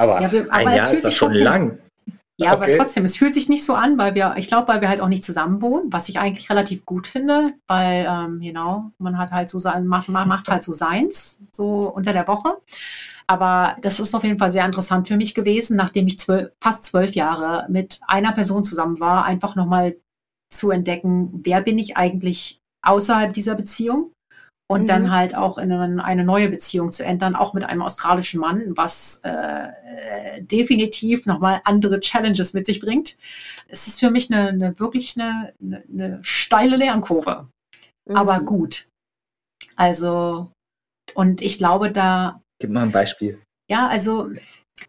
[0.00, 1.78] Aber, Ja, wir- ein aber es Jahr fühlt ist das sich schon trotzdem- lang.
[2.38, 2.70] Ja, Okay.
[2.70, 5.02] aber trotzdem, es fühlt sich nicht so an, weil wir, ich glaube, weil wir halt
[5.02, 9.30] auch nicht zusammen wohnen, was ich eigentlich relativ gut finde, weil, ähm, know, man hat
[9.30, 12.56] halt so sein, macht, macht halt so seins, so unter der Woche.
[13.26, 16.86] Aber das ist auf jeden Fall sehr interessant für mich gewesen, nachdem ich zwölf, fast
[16.86, 19.96] zwölf Jahre mit einer Person zusammen war, einfach nochmal
[20.48, 24.12] zu entdecken, wer bin ich eigentlich außerhalb dieser Beziehung
[24.70, 24.86] und Mhm.
[24.86, 29.20] dann halt auch in eine, neue Beziehung zu ändern, auch mit einem australischen Mann, was
[29.24, 33.16] äh, definitiv nochmal andere Challenges mit sich bringt.
[33.66, 37.48] Es ist für mich eine, eine wirklich eine, eine, eine steile Lernkurve,
[38.14, 38.46] aber Mhm.
[38.46, 38.86] gut.
[39.74, 40.52] Also,
[41.14, 43.40] und ich glaube, da, Gib mal ein Beispiel.
[43.68, 44.28] ja, also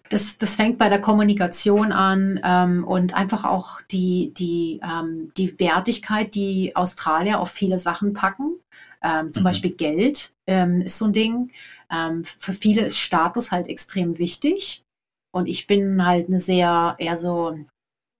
[0.09, 5.59] das, das fängt bei der Kommunikation an ähm, und einfach auch die, die, ähm, die
[5.59, 8.57] Wertigkeit, die Australier auf viele Sachen packen.
[9.03, 9.45] Ähm, zum Mhm.
[9.45, 11.51] Beispiel Geld ähm, ist so ein Ding.
[11.91, 14.83] Ähm, für viele ist Status halt extrem wichtig.
[15.33, 17.57] Und ich bin halt eine sehr, eher so,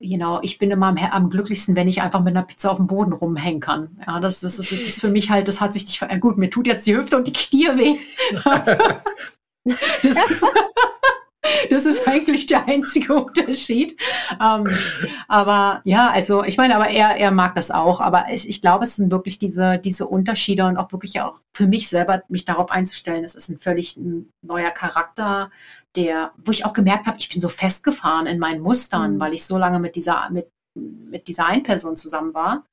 [0.02, 2.78] you know, ich bin immer am, am glücklichsten, wenn ich einfach mit einer Pizza auf
[2.78, 3.98] dem Boden rumhängen kann.
[4.08, 6.38] Ja, das, das, ist, das ist für mich halt, das hat sich nicht ver- Gut,
[6.38, 8.00] mir tut jetzt die Hüfte und die Knie weh.
[10.04, 10.44] Das ist,
[11.70, 13.98] das ist eigentlich der einzige Unterschied.
[14.42, 14.68] Ähm,
[15.28, 18.02] aber ja, also ich meine, aber er, er mag das auch.
[18.02, 21.68] Aber ich, ich glaube, es sind wirklich diese, diese Unterschiede und auch wirklich auch für
[21.68, 24.00] mich selber, mich darauf einzustellen, es ist ein völlig
[24.42, 25.52] neuer Charakter,
[25.96, 29.20] der, wo ich auch gemerkt habe, ich bin so festgefahren in meinen Mustern, Mhm.
[29.20, 32.66] weil ich so lange mit dieser, mit, mit dieser einen Person zusammen war.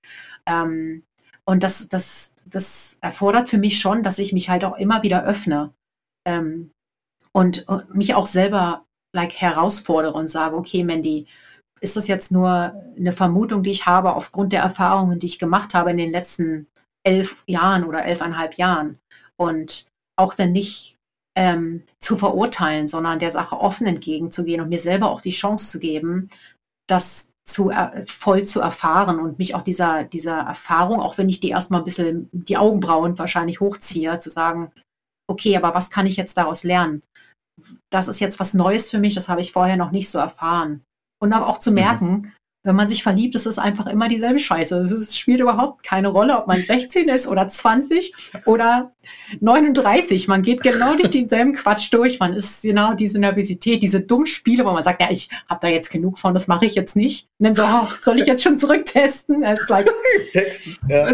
[0.47, 1.03] Ähm,
[1.45, 5.25] und das, das, das erfordert für mich schon, dass ich mich halt auch immer wieder
[5.25, 5.73] öffne.
[6.27, 6.71] Ähm,
[7.39, 11.27] und, und mich auch selber like herausfordere und sage, okay, Mandy,
[11.81, 15.73] ist das jetzt nur eine Vermutung, die ich habe aufgrund der Erfahrungen, die ich gemacht
[15.73, 16.67] habe in den letzten
[17.07, 18.99] elf Jahren oder elfeinhalb Jahren
[19.37, 19.87] und
[20.19, 20.97] auch dann nicht
[21.37, 25.79] ähm, zu verurteilen, sondern der Sache offen entgegenzugehen und mir selber auch die Chance zu
[25.79, 26.31] geben,
[26.89, 27.71] das zu
[28.07, 31.85] voll zu erfahren und mich auch dieser, dieser Erfahrung, auch wenn ich die erstmal ein
[31.85, 34.73] bisschen die Augenbrauen wahrscheinlich hochziehe, zu sagen,
[35.31, 37.03] okay, aber was kann ich jetzt daraus lernen?
[37.91, 40.83] Das ist jetzt was Neues für mich, das habe ich vorher noch nicht so erfahren.
[41.21, 42.33] Und aber auch zu merken,
[42.65, 44.77] wenn man sich verliebt, ist es einfach immer dieselbe Scheiße.
[44.83, 48.13] Es ist- spielt überhaupt keine Rolle, ob man 16 ist oder 20
[48.45, 48.93] oder
[49.41, 50.29] 39.
[50.29, 52.19] Man geht genau durch denselben Quatsch durch.
[52.19, 55.69] Man ist genau diese Nervosität, diese dummen Spiele, wo man sagt, ja, ich habe da
[55.69, 57.29] jetzt genug von, das mache ich jetzt nicht.
[57.39, 59.43] Und dann so, oh, soll ich jetzt schon zurücktesten?
[59.43, 59.89] Es ist like,
[60.89, 61.07] Ja.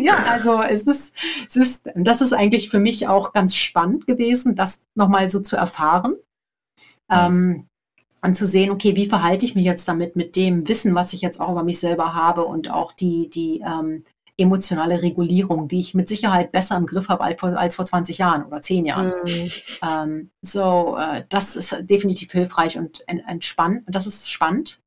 [0.04, 1.14] ja, also es ist,
[1.46, 5.56] es ist, das ist eigentlich für mich auch ganz spannend gewesen, das nochmal so zu
[5.56, 6.16] erfahren.
[7.10, 7.66] Ähm,
[8.22, 11.22] und zu sehen, okay, wie verhalte ich mich jetzt damit, mit dem Wissen, was ich
[11.22, 14.04] jetzt auch über mich selber habe und auch die, die ähm,
[14.36, 18.18] emotionale Regulierung, die ich mit Sicherheit besser im Griff habe als vor, als vor 20
[18.18, 19.12] Jahren oder 10 Jahren.
[19.24, 19.50] Mhm.
[19.82, 23.82] Ähm, so, äh, das ist definitiv hilfreich und en entspannt.
[23.86, 24.80] Das ist spannend.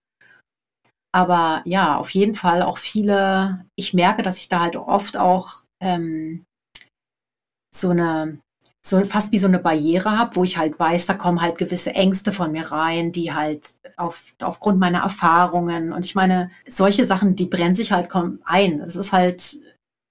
[1.13, 5.63] Aber ja, auf jeden Fall auch viele, ich merke, dass ich da halt oft auch
[5.79, 6.43] ähm,
[7.73, 8.39] so eine,
[8.85, 11.93] so fast wie so eine Barriere habe, wo ich halt weiß, da kommen halt gewisse
[11.93, 17.35] Ängste von mir rein, die halt auf, aufgrund meiner Erfahrungen und ich meine, solche Sachen,
[17.35, 18.09] die brennen sich halt
[18.45, 18.81] ein.
[18.81, 19.57] Es ist halt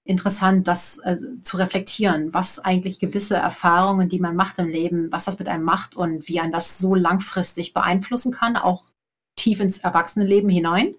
[0.05, 5.25] interessant, das äh, zu reflektieren, was eigentlich gewisse Erfahrungen, die man macht im Leben, was
[5.25, 8.92] das mit einem macht und wie einen das so langfristig beeinflussen kann, auch
[9.43, 10.95] tief ins Erwachsenenleben hinein.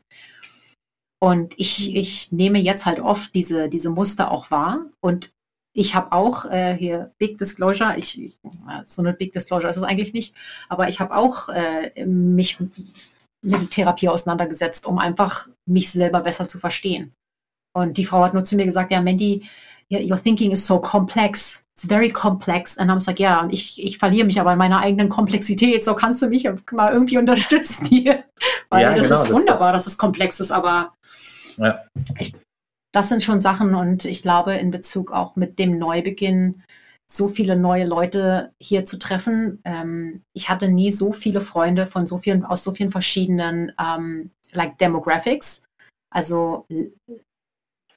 [1.20, 4.84] Und ich, ich nehme jetzt halt oft diese, diese Muster auch wahr.
[5.00, 5.32] Und
[5.74, 8.38] ich habe auch äh, hier Big Disclosure, ich,
[8.84, 10.34] so eine Big Disclosure ist es eigentlich nicht,
[10.68, 12.58] aber ich habe auch äh, mich
[13.42, 17.12] mit Therapie auseinandergesetzt, um einfach mich selber besser zu verstehen.
[17.72, 19.48] Und die Frau hat nur zu mir gesagt, ja, Mandy,
[19.90, 21.63] your thinking is so complex.
[21.76, 22.76] It's very complex.
[22.78, 25.84] Und dann ich gesagt, ja, und ich, ich verliere mich aber in meiner eigenen Komplexität.
[25.84, 28.24] So kannst du mich mal irgendwie unterstützen hier.
[28.70, 30.94] Weil Ja, das genau, ist das- wunderbar, dass es komplex ist, aber
[31.56, 31.84] Ja.
[32.92, 36.62] das sind schon Sachen und ich glaube, in Bezug auch mit dem Neubeginn,
[37.10, 39.60] so viele neue Leute hier zu treffen.
[39.64, 44.30] Ähm, ich hatte nie so viele Freunde von so vielen, aus so vielen verschiedenen ähm,
[44.52, 45.64] like Demographics,
[46.10, 46.66] also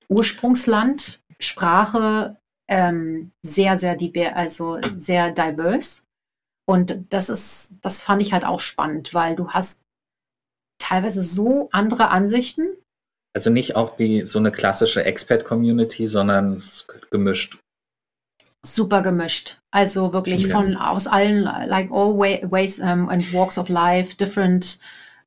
[0.10, 6.01] Ursprungsland, Sprache, ähm, sehr, sehr diver, also sehr diverse.
[6.69, 9.80] Und das ist, das fand ich halt auch spannend, weil du hast
[10.80, 12.67] teilweise so andere Ansichten
[13.36, 16.62] Also nicht auch die so eine klassische Expat-Community, sondern
[17.12, 17.60] gemischt.
[18.65, 19.60] super gemischt.
[19.71, 20.58] Also wirklich Ja.
[20.58, 24.80] von aus allen, like all way, ways um, and walks of life, different,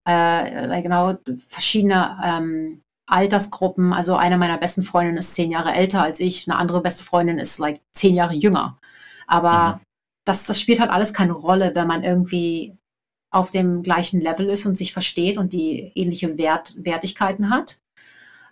[0.07, 1.16] äh, like genau,
[1.48, 3.92] verschiedene ähm, Altersgruppen.
[3.92, 7.38] Also eine meiner besten Freundinnen ist zehn Jahre älter als ich, eine andere beste Freundin
[7.38, 8.79] ist like zehn Jahre jünger.
[9.27, 9.81] Aber Mhm.
[10.27, 12.77] das, das spielt halt alles keine Rolle, wenn man irgendwie
[13.33, 17.79] auf dem gleichen Level ist und sich versteht und die ähnliche Wert, Wertigkeiten hat.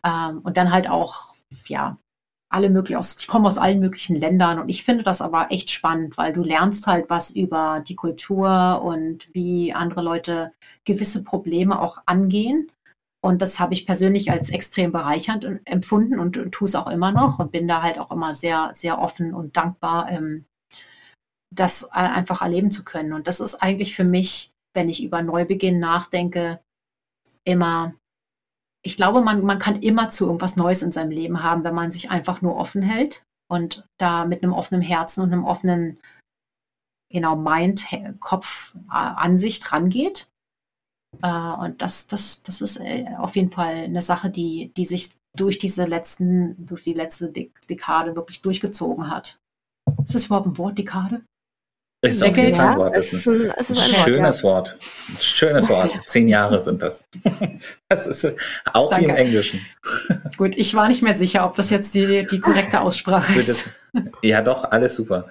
[0.05, 1.35] Ähm, und dann halt auch,
[1.67, 1.99] ja,
[2.51, 5.71] alle möglichen, aus, die kommen aus allen möglichen Ländern und ich finde das aber echt
[5.71, 10.53] spannend, weil du lernst halt was über die Kultur und wie andere Leute
[10.85, 12.71] gewisse Probleme auch angehen.
[13.21, 16.87] Und das habe ich persönlich als extrem bereichernd äh, empfunden und, und tue es auch
[16.87, 20.45] immer noch und bin da halt auch immer sehr, sehr offen und dankbar, ähm,
[21.55, 23.13] das äh, einfach erleben zu können.
[23.13, 26.61] Und das ist eigentlich für mich, wenn ich über Neubeginn nachdenke,
[27.45, 27.95] immer
[28.85, 31.91] ich glaube, man, man kann immer zu irgendwas Neues in seinem Leben haben, wenn man
[31.91, 35.99] sich einfach nur offen hält und da mit einem offenen Herzen und einem offenen
[37.11, 37.87] genau Mind,
[38.21, 40.31] Kopf, äh, Ansicht rangeht.
[41.23, 45.11] Äh, und das, das, das ist äh, auf jeden Fall eine Sache, die, die sich
[45.37, 47.33] durch diese letzten, durch die letzte
[47.69, 49.39] Dekade wirklich durchgezogen hat.
[50.05, 51.23] Ist das überhaupt ein Wort, Dekade?
[52.01, 52.97] Ist auf jeden Fall ein Wort.
[52.97, 54.75] Es ist ein, es ist ein schönes Wort.
[54.75, 54.79] Wort.
[55.09, 56.01] Ein schönes Wort.
[56.07, 57.05] Zehn Jahre sind das.
[57.89, 58.37] Das ist äh,
[58.73, 59.23] auch wie im Danke.
[59.23, 59.67] Englischen.
[60.37, 63.75] Gut, ich war nicht mehr sicher, ob das jetzt die, die korrekte Aussprache ist.
[63.93, 65.29] Würdest, ja, doch, alles super.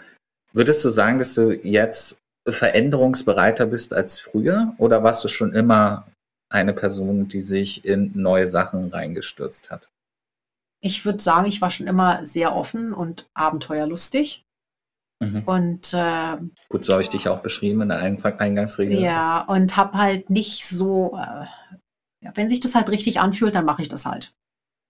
[0.51, 4.73] Würdest du sagen, dass du jetzt veränderungsbereiter bist als früher?
[4.77, 6.07] Oder warst du schon immer
[6.49, 9.89] eine Person, die sich in neue Sachen reingestürzt hat?
[10.81, 14.43] Ich würde sagen, ich war schon immer sehr offen und abenteuerlustig.
[15.19, 15.43] Mhm.
[15.45, 16.37] Und äh,
[16.69, 18.99] Gut, so habe ich dich auch beschrieben in der Eingangsregel.
[18.99, 21.45] ja, und habe halt nicht so, äh,
[22.35, 24.31] wenn sich das halt richtig anfühlt, dann mache ich das halt.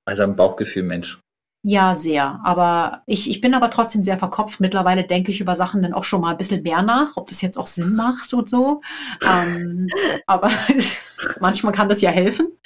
[0.05, 1.19] Also ein Bauchgefühl, Mensch.
[1.67, 2.39] Ja, sehr.
[2.45, 4.61] Aber ich, ich bin aber trotzdem sehr verkopft.
[4.61, 7.41] Mittlerweile denke ich über Sachen dann auch schon mal ein bisschen mehr nach, ob das
[7.41, 8.81] jetzt auch Sinn macht und so.
[9.29, 9.89] Ähm,
[10.27, 10.49] aber
[11.41, 12.57] manchmal kann das ja helfen.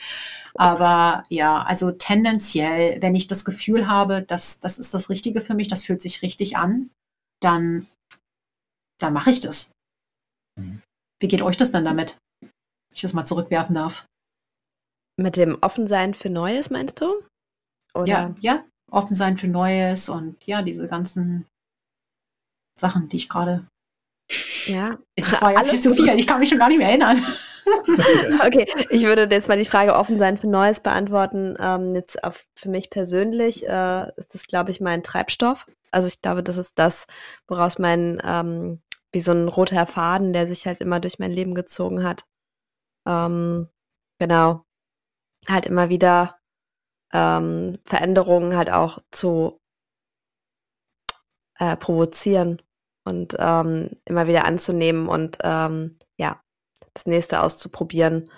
[0.54, 5.56] Aber ja, also tendenziell, wenn ich das Gefühl habe, dass das ist das Richtige für
[5.56, 6.92] mich, das fühlt sich richtig an,
[7.42, 7.88] dann,
[9.00, 9.72] dann mache ich das.
[10.60, 10.84] Mhm.
[11.20, 12.20] Wie geht euch das denn damit?
[12.40, 12.52] Wenn
[12.94, 14.06] ich das mal zurückwerfen darf.
[15.18, 17.24] Mit dem Offensein für Neues, meinst du?
[17.96, 18.08] Oder?
[18.08, 21.48] Ja, ja, offen sein für Neues und ja, diese ganzen
[22.80, 23.68] Sachen, die ich gerade.
[24.66, 24.98] Ja.
[25.16, 27.20] Es war ja Alles viel zu viel, ich kann mich schon gar nicht mehr erinnern.
[28.44, 31.56] Okay, ich würde jetzt mal die Frage offen sein für Neues beantworten.
[31.60, 35.68] Ähm, jetzt auf, für mich persönlich äh, ist das, glaube ich, mein Treibstoff.
[35.92, 37.06] Also ich glaube, das ist das,
[37.48, 41.54] woraus mein, ähm, wie so ein roter Faden, der sich halt immer durch mein Leben
[41.54, 42.26] gezogen hat.
[43.08, 43.70] Ähm,
[44.18, 44.66] genau.
[45.48, 46.41] Halt immer wieder
[47.14, 49.60] ähm, Veränderungen halt auch zu
[51.60, 52.62] äh, provozieren
[53.06, 56.42] und ähm, immer wieder anzunehmen und ähm, ja,
[56.94, 58.30] das nächste auszuprobieren.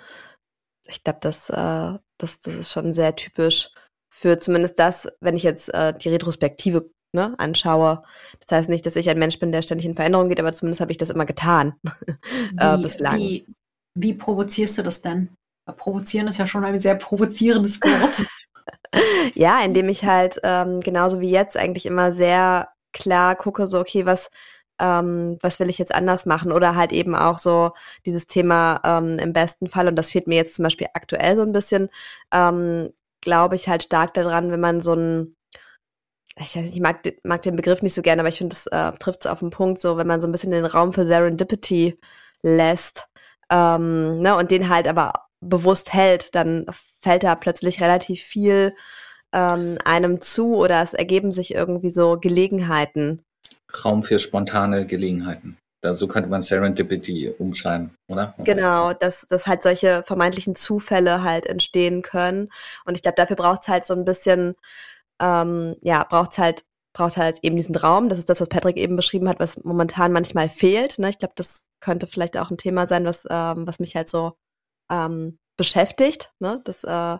[0.87, 3.69] Ich glaube, das, äh, das, das ist schon sehr typisch
[4.13, 8.03] für zumindest das, wenn ich jetzt äh, die Retrospektive ne, anschaue.
[8.45, 10.81] Das heißt nicht, dass ich ein Mensch bin, der ständig in Veränderung geht, aber zumindest
[10.81, 11.73] habe ich das immer getan.
[12.57, 13.17] äh, bislang.
[13.17, 13.45] Wie,
[13.95, 15.29] wie provozierst du das denn?
[15.77, 18.25] Provozieren ist ja schon ein sehr provozierendes Wort.
[19.35, 24.05] Ja, indem ich halt ähm, genauso wie jetzt eigentlich immer sehr klar gucke, so, okay,
[24.05, 24.29] was,
[24.79, 26.51] ähm, was will ich jetzt anders machen?
[26.51, 27.71] Oder halt eben auch so
[28.05, 31.41] dieses Thema ähm, im besten Fall, und das fehlt mir jetzt zum Beispiel aktuell so
[31.43, 31.89] ein bisschen,
[32.31, 35.35] ähm, glaube ich halt stark daran, wenn man so ein,
[36.37, 38.67] ich weiß nicht, ich mag, mag den Begriff nicht so gerne, aber ich finde, das
[38.67, 41.05] äh, trifft es auf den Punkt, so wenn man so ein bisschen den Raum für
[41.05, 41.99] Serendipity
[42.41, 43.07] lässt,
[43.51, 45.13] ähm, ne, und den halt aber
[45.49, 46.65] bewusst hält, dann
[47.01, 48.75] fällt da plötzlich relativ viel
[49.33, 53.23] ähm, einem zu oder es ergeben sich irgendwie so Gelegenheiten.
[53.83, 55.57] Raum für spontane Gelegenheiten.
[55.81, 58.35] Da, so könnte man Serendipity umschreiben, oder?
[58.37, 62.49] Genau, dass, dass halt solche vermeintlichen Zufälle halt entstehen können.
[62.85, 64.55] Und ich glaube, dafür braucht es halt so ein bisschen,
[65.21, 66.63] ähm, ja, braucht es halt,
[66.95, 68.07] braucht halt eben diesen Raum.
[68.07, 70.99] Das ist das, was Patrick eben beschrieben hat, was momentan manchmal fehlt.
[70.99, 71.09] Ne?
[71.09, 74.37] Ich glaube, das könnte vielleicht auch ein Thema sein, was, ähm, was mich halt so
[74.93, 76.61] ähm, beschäftigt, ne?
[76.65, 77.17] dass, äh,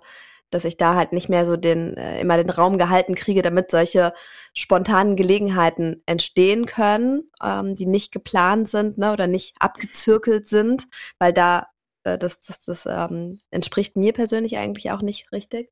[0.49, 3.71] dass ich da halt nicht mehr so den, äh, immer den Raum gehalten kriege, damit
[3.71, 4.13] solche
[4.53, 9.13] spontanen Gelegenheiten entstehen können, ähm, die nicht geplant sind ne?
[9.13, 10.87] oder nicht abgezirkelt sind,
[11.19, 11.67] weil da
[12.03, 15.71] äh, das, das, das ähm, entspricht mir persönlich eigentlich auch nicht richtig.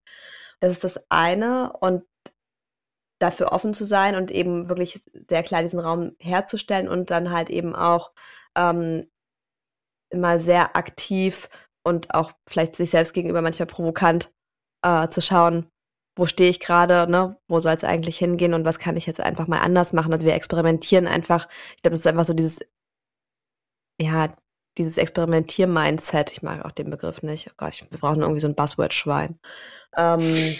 [0.59, 2.03] Das ist das eine und
[3.19, 7.51] dafür offen zu sein und eben wirklich sehr klar diesen Raum herzustellen und dann halt
[7.51, 8.11] eben auch
[8.55, 9.07] ähm,
[10.09, 11.49] immer sehr aktiv
[11.83, 14.31] und auch vielleicht sich selbst gegenüber manchmal provokant
[14.83, 15.67] äh, zu schauen,
[16.17, 17.37] wo stehe ich gerade, ne?
[17.47, 20.11] wo soll es eigentlich hingehen und was kann ich jetzt einfach mal anders machen.
[20.11, 22.59] Also wir experimentieren einfach, ich glaube, das ist einfach so dieses,
[23.99, 24.31] ja,
[24.77, 26.31] dieses Experimentier-Mindset.
[26.31, 27.49] Ich mag auch den Begriff nicht.
[27.49, 29.39] Oh Gott, wir brauchen irgendwie so ein Buzzword-Schwein.
[29.97, 30.55] Ähm,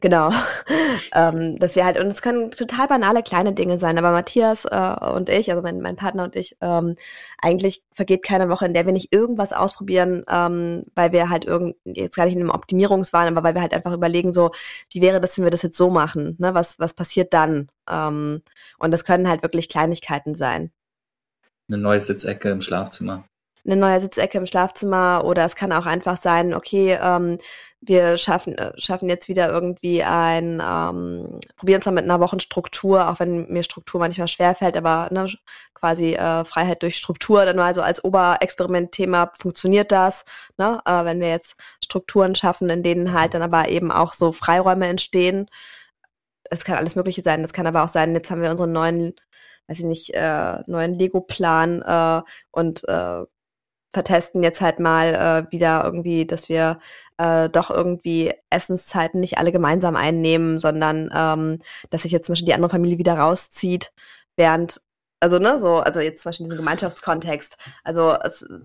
[0.00, 0.30] Genau.
[1.14, 4.96] ähm, dass wir halt, und es können total banale kleine Dinge sein, aber Matthias äh,
[5.14, 6.96] und ich, also mein, mein Partner und ich, ähm,
[7.38, 11.76] eigentlich vergeht keine Woche, in der wir nicht irgendwas ausprobieren, ähm, weil wir halt irgend,
[11.84, 14.50] jetzt gar nicht in einem Optimierungswahn, aber weil wir halt einfach überlegen, so,
[14.90, 16.36] wie wäre das, wenn wir das jetzt so machen?
[16.38, 16.54] Ne?
[16.54, 17.68] Was, was passiert dann?
[17.88, 18.42] Ähm,
[18.78, 20.70] und das können halt wirklich Kleinigkeiten sein.
[21.68, 23.24] Eine neue Sitzecke im Schlafzimmer.
[23.66, 27.38] Eine neue Sitzecke im Schlafzimmer oder es kann auch einfach sein, okay, ähm,
[27.80, 33.08] wir schaffen, äh, schaffen jetzt wieder irgendwie ein, ähm, probieren es mal mit einer Wochenstruktur,
[33.08, 35.28] auch wenn mir Struktur manchmal schwerfällt, aber ne,
[35.74, 40.24] quasi äh, Freiheit durch Struktur, dann mal so als Oberexperiment-Thema funktioniert das,
[40.58, 40.80] ne?
[40.84, 44.86] äh, wenn wir jetzt Strukturen schaffen, in denen halt dann aber eben auch so Freiräume
[44.86, 45.48] entstehen,
[46.50, 47.42] es kann alles Mögliche sein.
[47.42, 49.14] Das kann aber auch sein, jetzt haben wir unseren neuen,
[49.68, 53.24] weiß ich nicht, äh, neuen Lego-Plan äh, und äh,
[53.96, 56.78] vertesten jetzt halt mal äh, wieder irgendwie, dass wir
[57.16, 62.44] äh, doch irgendwie Essenszeiten nicht alle gemeinsam einnehmen, sondern ähm, dass sich jetzt zum Beispiel
[62.44, 63.90] die andere Familie wieder rauszieht,
[64.36, 64.82] während
[65.20, 67.56] also ne, so, also jetzt zum Beispiel in diesem Gemeinschaftskontext.
[67.84, 68.14] Also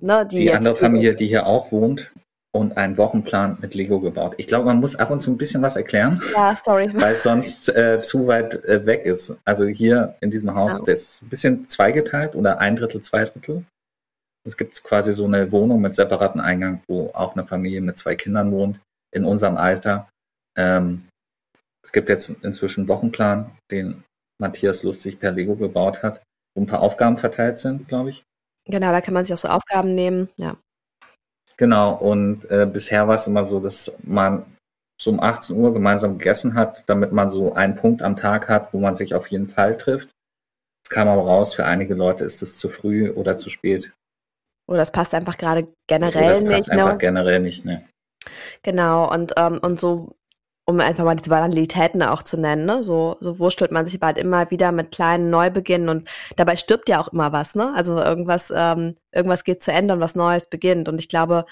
[0.01, 2.13] ne, die, Die andere Familie, die hier auch wohnt
[2.53, 4.33] und einen Wochenplan mit Lego gebaut.
[4.35, 6.89] Ich glaube, man muss ab und zu ein bisschen was erklären, Ja, sorry.
[6.93, 9.33] weil es sonst äh, zu weit äh, weg ist.
[9.45, 10.85] Also hier in diesem Haus, Genau.
[10.87, 13.63] das ist ein bisschen zweigeteilt oder ein Drittel, zwei Drittel.
[14.43, 18.15] Es gibt quasi so eine Wohnung mit separaten Eingang, wo auch eine Familie mit zwei
[18.15, 18.79] Kindern wohnt,
[19.13, 20.09] in unserem Alter.
[20.57, 21.07] Ähm,
[21.83, 24.03] es gibt jetzt inzwischen einen Wochenplan, den
[24.39, 26.23] Matthias lustig per Lego gebaut hat,
[26.55, 28.23] wo ein paar Aufgaben verteilt sind, glaube ich.
[28.65, 30.29] Genau, da kann man sich auch so Aufgaben nehmen.
[30.37, 30.57] Ja.
[31.57, 34.45] Genau, und äh, bisher war es immer so, dass man
[34.99, 38.73] so um 18 Uhr gemeinsam gegessen hat, damit man so einen Punkt am Tag hat,
[38.73, 40.09] wo man sich auf jeden Fall trifft.
[40.83, 43.93] Es kam aber raus, für einige Leute ist es zu früh oder zu spät.
[44.71, 46.71] Oder das passt einfach gerade Oder generell das passt nicht.
[46.71, 46.97] einfach Ne?
[46.97, 47.85] generell nicht, ne?
[48.63, 50.15] Genau, und, ähm, und so,
[50.65, 52.83] um einfach mal diese Banalitäten auch zu nennen, ne?
[52.83, 57.01] So, so wurstelt man sich bald immer wieder mit kleinen Neubeginnen und dabei stirbt ja
[57.01, 57.73] auch immer was, ne?
[57.75, 60.87] Also irgendwas, ähm, irgendwas geht zu Ende und was Neues beginnt.
[60.87, 61.45] Und ich glaube,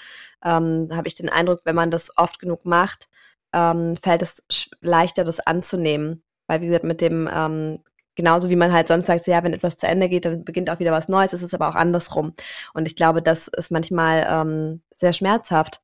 [0.44, 3.08] ähm, habe ich den Eindruck, wenn man das oft genug macht,
[3.52, 4.42] ähm, fällt es
[4.80, 6.22] leichter, das anzunehmen.
[6.46, 7.80] Weil, wie gesagt, mit dem, ähm,
[8.20, 10.78] genauso wie man halt sonst sagt, ja, wenn etwas zu Ende geht, dann beginnt auch
[10.78, 12.34] wieder was Neues, ist es aber auch andersrum.
[12.74, 15.80] Und ich glaube, das ist manchmal ähm, sehr schmerzhaft.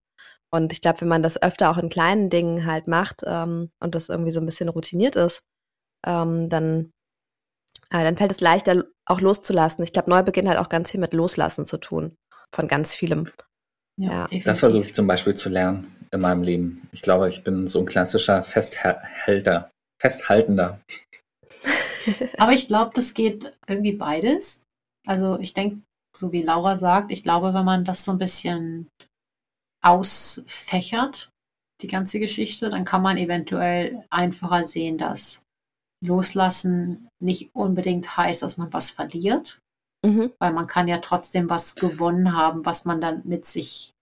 [0.51, 3.95] Und ich glaube, wenn man das öfter auch in kleinen Dingen halt macht ähm, und
[3.95, 5.45] das irgendwie so ein bisschen routiniert ist,
[6.07, 6.93] ähm, dann,
[7.89, 9.83] äh, dann fällt es leichter, auch loszulassen.
[9.83, 12.17] Ich glaube, Neubeginn hat auch ganz viel mit Loslassen zu tun.
[12.55, 13.31] Von ganz vielem.
[13.99, 14.25] Ja.
[14.25, 14.59] Das definitiv.
[14.59, 16.87] versuche ich zum Beispiel zu lernen in meinem Leben.
[16.93, 20.81] Ich glaube, ich bin so ein klassischer Festhälter, Festhaltender.
[22.39, 24.63] Aber ich glaube, das geht irgendwie beides.
[25.07, 25.81] Also ich denke,
[26.17, 28.89] so wie Laura sagt, ich glaube, wenn man das so ein bisschen
[29.85, 31.31] ausfächert,
[31.83, 35.43] die ganze Geschichte, dann kann man eventuell einfacher sehen, dass
[36.05, 39.59] Loslassen nicht unbedingt heißt, dass man was verliert,
[40.05, 40.33] Mhm.
[40.39, 43.93] weil man kann ja trotzdem was gewonnen haben, was man dann mit sich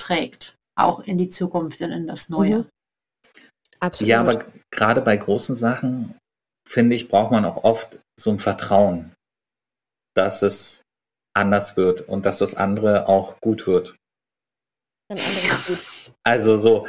[0.00, 2.58] trägt, auch in die Zukunft und in das Neue.
[2.58, 2.68] Mhm.
[3.80, 4.08] Absolut.
[4.08, 6.14] Ja, aber gerade bei großen Sachen,
[6.68, 9.12] finde ich, braucht man auch oft so ein Vertrauen,
[10.14, 10.82] dass es
[11.36, 13.96] anders wird und dass das andere auch gut wird.
[16.22, 16.86] Also so,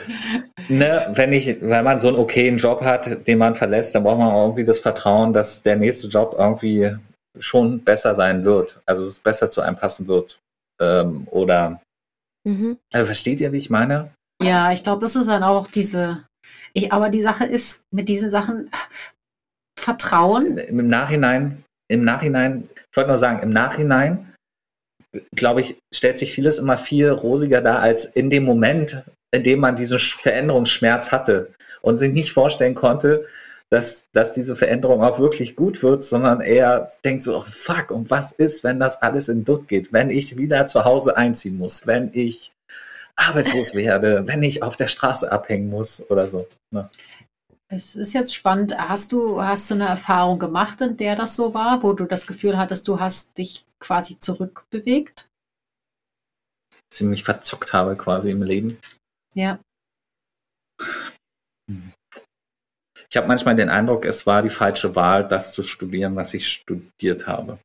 [0.70, 4.20] ne, wenn ich, wenn man so einen okayen Job hat, den man verlässt, dann braucht
[4.20, 6.96] man auch irgendwie das Vertrauen, dass der nächste Job irgendwie
[7.40, 8.82] schon besser sein wird.
[8.86, 10.40] Also es besser zu einem passen wird.
[10.82, 11.82] Ähm, oder
[12.46, 12.78] Mhm.
[12.94, 14.12] also versteht ihr, wie ich meine?
[14.42, 16.26] Ja, ich glaube, das ist dann auch diese.
[16.74, 18.70] Ich, aber die Sache ist, mit diesen Sachen
[19.86, 20.58] Vertrauen.
[20.58, 24.34] Im Nachhinein, im Nachhinein, ich wollte nur sagen, im Nachhinein,
[25.36, 29.60] glaube ich, stellt sich vieles immer viel rosiger dar als in dem Moment, in dem
[29.60, 33.28] man diesen Sch- Veränderungsschmerz hatte und sich nicht vorstellen konnte,
[33.70, 38.10] dass, dass diese Veränderung auch wirklich gut wird, sondern eher denkt so, oh fuck, und
[38.10, 41.86] was ist, wenn das alles in Dutt geht, wenn ich wieder zu Hause einziehen muss,
[41.86, 42.52] wenn ich
[43.16, 46.48] arbeitslos werde, wenn ich auf der Straße abhängen muss oder so.
[46.72, 46.90] Ne?
[47.68, 48.78] Es ist jetzt spannend.
[48.78, 52.28] Hast du, hast du eine Erfahrung gemacht, in der das so war, wo du das
[52.28, 55.30] Gefühl hattest, du hast dich quasi zurückbewegt?
[56.92, 58.78] Ziemlich verzockt habe quasi im Leben.
[59.34, 59.60] Ja.
[63.10, 66.48] Ich habe manchmal den Eindruck, es war die falsche Wahl, das zu studieren, was ich
[66.48, 67.60] studiert habe.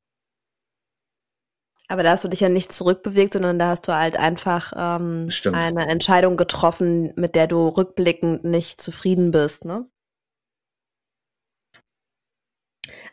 [1.90, 5.28] Aber da hast du dich ja nicht zurückbewegt, sondern da hast du halt einfach ähm,
[5.52, 9.86] eine Entscheidung getroffen, mit der du rückblickend nicht zufrieden bist, ne?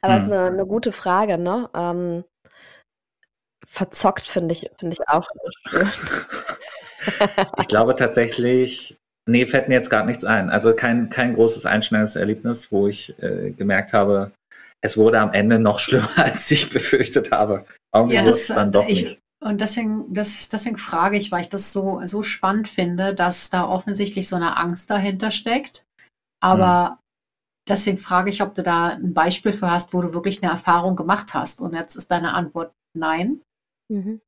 [0.02, 0.32] Aber es Hm.
[0.32, 1.68] ist eine, eine gute Frage, ne?
[1.74, 2.24] Ähm,
[3.66, 5.28] verzockt finde ich, finde ich auch
[5.70, 5.90] schön.
[7.60, 10.50] Ich glaube tatsächlich, nee, fällt mir jetzt gar nichts ein.
[10.50, 14.32] Also kein, kein großes einschneidendes Erlebnis, wo ich äh, gemerkt habe,
[14.82, 17.66] es wurde am Ende noch schlimmer, als ich befürchtet habe.
[17.94, 19.22] Irgendwie Ja, das, es dann doch ich, nicht.
[19.40, 23.68] Und deswegen, das, deswegen frage ich, weil ich das so, so spannend finde, dass da
[23.68, 25.86] offensichtlich so eine Angst dahinter steckt.
[26.42, 27.00] Aber
[27.68, 30.96] deswegen frage ich, ob du da ein Beispiel für hast, wo du wirklich eine Erfahrung
[30.96, 31.62] gemacht hast.
[31.62, 33.42] Und jetzt ist deine Antwort nein.
[33.90, 34.22] Mhm.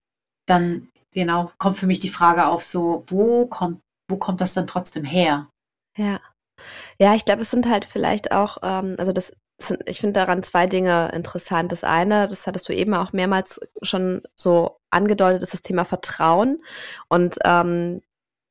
[0.47, 4.67] Dann genau kommt für mich die Frage auf, so wo kommt, wo kommt das dann
[4.67, 5.49] trotzdem her?
[5.97, 6.19] Ja.
[6.99, 9.31] Ja, ich glaube, es sind halt vielleicht auch, ähm, also das
[9.85, 11.71] ich finde daran zwei Dinge interessant.
[11.71, 16.63] Das eine, das hattest du eben auch mehrmals schon so angedeutet, ist das Thema Vertrauen.
[17.09, 18.01] Und ähm,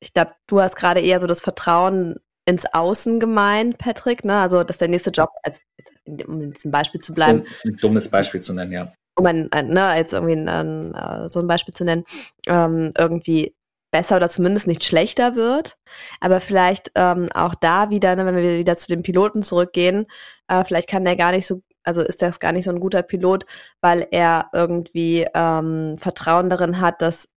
[0.00, 4.40] ich glaube, du hast gerade eher so das Vertrauen ins Außen gemeint, Patrick, ne?
[4.40, 5.61] Also, dass der nächste Job, als,
[6.06, 8.92] um in diesem Beispiel zu bleiben, Um ein dummes Beispiel zu nennen, ja.
[9.16, 12.04] um ein, ein, ne, jetzt irgendwie ein, ein, äh, so ein Beispiel zu nennen,
[12.46, 13.54] ähm, irgendwie
[13.91, 15.78] besser oder zumindest nicht schlechter wird.
[16.20, 20.07] Aber vielleicht ähm, auch da wieder, ne, wenn wir wieder zu den Piloten zurückgehen,
[20.49, 23.03] äh, vielleicht kann der gar nicht so, also ist das gar nicht so ein guter
[23.03, 23.47] Pilot,
[23.80, 27.28] weil er irgendwie ähm, Vertrauen darin hat, dass,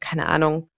[0.00, 0.68] keine Ahnung,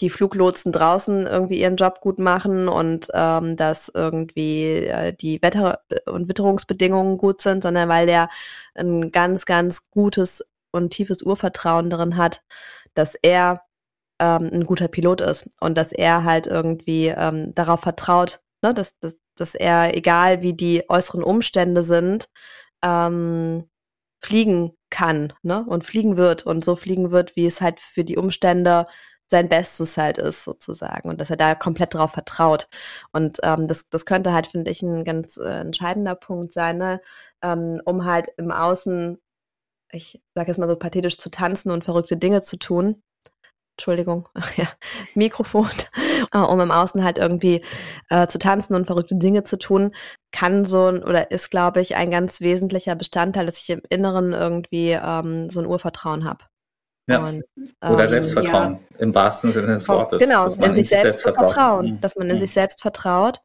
[0.00, 5.80] die Fluglotsen draußen irgendwie ihren Job gut machen und ähm, dass irgendwie äh, die Wetter-
[6.06, 8.28] und Witterungsbedingungen gut sind, sondern weil der
[8.74, 12.42] ein ganz, ganz gutes und tiefes Urvertrauen darin hat,
[12.94, 13.62] dass er
[14.20, 18.98] ähm, ein guter Pilot ist und dass er halt irgendwie ähm, darauf vertraut, ne, dass,
[19.00, 22.28] dass, dass er, egal wie die äußeren Umstände sind,
[22.82, 23.68] ähm,
[24.22, 28.16] fliegen kann ne, und fliegen wird und so fliegen wird, wie es halt für die
[28.16, 28.86] Umstände
[29.26, 31.08] sein Bestes halt ist, sozusagen.
[31.08, 32.68] Und dass er da komplett drauf vertraut.
[33.12, 37.00] Und ähm, das, das könnte halt, finde ich, ein ganz äh, entscheidender Punkt sein, ne?
[37.42, 39.18] ähm, um halt im Außen,
[39.92, 43.02] ich sage jetzt mal so pathetisch, zu tanzen und verrückte Dinge zu tun.
[43.76, 44.68] Entschuldigung, ach ja,
[45.14, 45.68] Mikrofon,
[46.32, 47.62] äh, um im Außen halt irgendwie
[48.08, 49.94] äh, zu tanzen und verrückte Dinge zu tun,
[50.32, 54.32] kann so ein, oder ist, glaube ich, ein ganz wesentlicher Bestandteil, dass ich im Inneren
[54.32, 56.44] irgendwie ähm, so ein Urvertrauen habe.
[57.06, 57.18] Ja.
[57.22, 57.44] Und,
[57.82, 60.22] Oder ähm, Selbstvertrauen, im wahrsten Sinne des Wortes.
[60.22, 61.50] Genau, dass man in sich selbst vertraut.
[61.50, 62.00] vertrauen, Mhm.
[62.00, 62.40] dass man in Mhm.
[62.40, 63.40] sich selbst vertraut.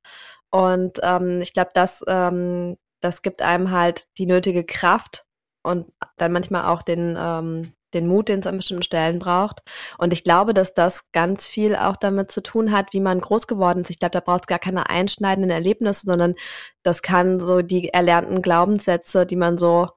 [0.51, 5.25] Und ähm, ich glaube, das, ähm, das gibt einem halt die nötige Kraft
[5.63, 9.61] und dann manchmal auch den, ähm, den Mut, den es an bestimmten Stellen braucht.
[9.97, 13.47] Und ich glaube, dass das ganz viel auch damit zu tun hat, wie man groß
[13.47, 13.89] geworden ist.
[13.89, 16.35] Ich glaube, da braucht es gar keine einschneidenden Erlebnisse, sondern
[16.83, 19.89] das kann so die erlernten Glaubenssätze, die man so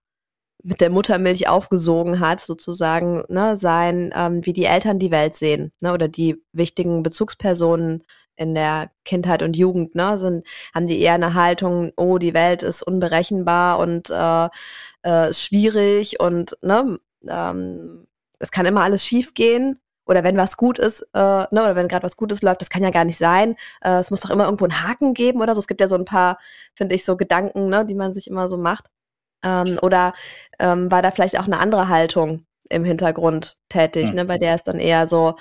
[0.62, 5.72] mit der Muttermilch aufgesogen hat, sozusagen, ne, sein, ähm, wie die Eltern die Welt sehen,
[5.80, 8.04] ne, oder die wichtigen Bezugspersonen
[8.36, 12.62] in der Kindheit und Jugend, ne, sind, haben die eher eine Haltung, oh, die Welt
[12.62, 14.48] ist unberechenbar und äh,
[15.02, 18.06] äh, schwierig und ne, ähm,
[18.38, 19.78] es kann immer alles schief gehen.
[20.04, 22.82] Oder wenn was gut ist, äh, ne, oder wenn gerade was Gutes läuft, das kann
[22.82, 23.54] ja gar nicht sein.
[23.82, 25.60] Äh, es muss doch immer irgendwo einen Haken geben oder so.
[25.60, 26.38] Es gibt ja so ein paar,
[26.74, 28.86] finde ich, so Gedanken, ne, die man sich immer so macht.
[29.44, 30.12] Ähm, oder
[30.58, 34.16] ähm, war da vielleicht auch eine andere Haltung im Hintergrund tätig, Hm.
[34.16, 35.36] ne, bei der es dann eher so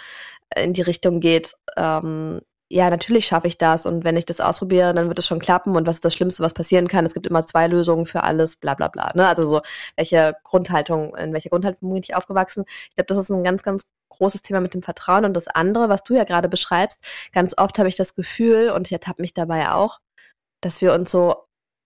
[0.56, 2.42] in die Richtung geht, ähm,
[2.72, 5.76] ja, natürlich schaffe ich das und wenn ich das ausprobiere, dann wird es schon klappen
[5.76, 7.06] und was ist das Schlimmste, was passieren kann?
[7.06, 9.12] Es gibt immer zwei Lösungen für alles, bla bla bla.
[9.14, 9.28] Ne?
[9.28, 9.62] Also so,
[9.98, 12.64] welche Grundhaltung, in welcher Grundhaltung bin ich aufgewachsen?
[12.90, 15.90] Ich glaube, das ist ein ganz, ganz großes Thema mit dem Vertrauen und das andere,
[15.90, 17.04] was du ja gerade beschreibst,
[17.34, 20.00] ganz oft habe ich das Gefühl und ich ertappe mich dabei auch,
[20.62, 21.36] dass wir uns so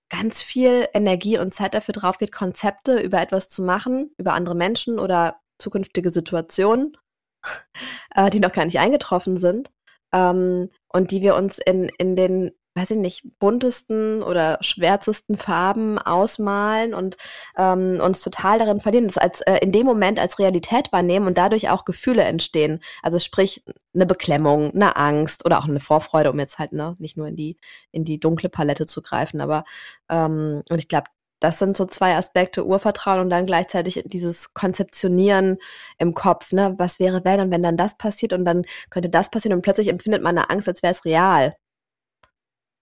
[0.09, 4.55] ganz viel Energie und Zeit dafür drauf geht, Konzepte über etwas zu machen, über andere
[4.55, 6.95] Menschen oder zukünftige Situationen,
[8.15, 9.71] äh, die noch gar nicht eingetroffen sind
[10.15, 15.99] ähm, und die wir uns in, in den, weiß ich nicht, buntesten oder schwärzesten Farben
[15.99, 17.17] ausmalen und
[17.57, 21.37] ähm, uns total darin verlieren, das als äh, in dem Moment als Realität wahrnehmen und
[21.37, 22.81] dadurch auch Gefühle entstehen.
[23.03, 23.63] Also sprich
[23.93, 27.35] eine Beklemmung, eine Angst oder auch eine Vorfreude, um jetzt halt ne, nicht nur in
[27.35, 27.57] die
[27.91, 29.65] in die dunkle Palette zu greifen, aber
[30.09, 31.07] ähm, und ich glaube,
[31.41, 35.57] das sind so zwei Aspekte, Urvertrauen und dann gleichzeitig dieses Konzeptionieren
[35.97, 36.75] im Kopf, ne?
[36.77, 39.89] Was wäre, wenn und wenn dann das passiert und dann könnte das passieren und plötzlich
[39.89, 41.55] empfindet man eine Angst, als wäre es real.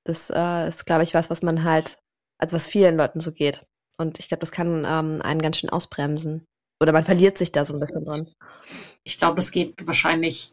[0.06, 1.98] Das äh, ist, glaube ich, was, was man halt,
[2.40, 3.66] also was vielen Leuten so geht.
[3.98, 6.46] Und ich glaube, das kann ähm, einen ganz schön ausbremsen.
[6.82, 8.30] Oder man verliert sich da so ein bisschen dran.
[9.04, 10.52] Ich glaube, das geht wahrscheinlich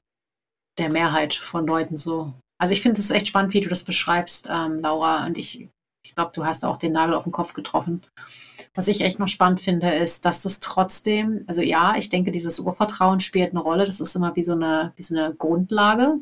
[0.78, 2.32] der Mehrheit von Leuten so.
[2.58, 5.26] Also ich finde es echt spannend, wie du das beschreibst, ähm, Laura.
[5.26, 5.68] Und ich,
[6.10, 8.00] ich glaube, du hast auch den Nagel auf den Kopf getroffen.
[8.74, 12.58] Was ich echt noch spannend finde, ist, dass das trotzdem, also ja, ich denke, dieses
[12.58, 13.84] Urvertrauen spielt eine Rolle.
[13.84, 16.18] Das ist immer wie so eine, wie so eine Grundlage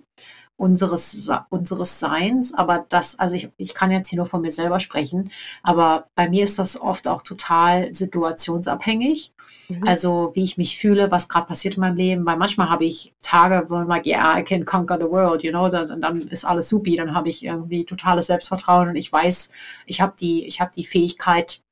[0.59, 2.53] unseres, unseres Seins.
[2.53, 5.31] Aber das, also ich, ich kann jetzt hier nur von mir selber sprechen,
[5.63, 9.33] aber bei mir ist das oft auch total situationsabhängig.
[9.69, 9.87] Mhm.
[9.87, 13.15] Also wie ich mich fühle, was gerade passiert in meinem Leben, weil manchmal habe ich
[13.23, 16.45] Tage, wo man sagt, yeah, I can conquer the world, you know, dann, dann ist
[16.45, 19.51] alles supi, dann habe ich irgendwie totales Selbstvertrauen und ich weiß,
[19.87, 21.63] ich habe die, ich habe die Fähigkeit,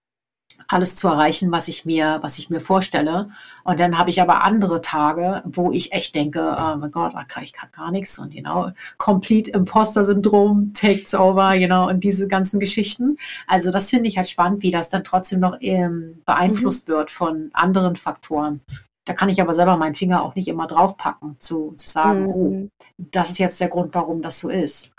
[0.69, 3.31] alles zu erreichen, was ich mir, was ich mir vorstelle.
[3.65, 7.53] Und dann habe ich aber andere Tage, wo ich echt denke, oh mein Gott, ich
[7.53, 12.59] kann gar nichts und genau, Complete Imposter Syndrom takes over, you know, und diese ganzen
[12.61, 13.17] Geschichten.
[13.47, 17.51] Also das finde ich halt spannend, wie das dann trotzdem noch ähm, beeinflusst wird von
[17.53, 18.61] anderen Faktoren.
[19.05, 22.51] Da kann ich aber selber meinen Finger auch nicht immer draufpacken, zu, zu sagen, oh,
[22.51, 22.71] Mhm.
[22.99, 24.93] das ist jetzt der Grund, warum das so ist.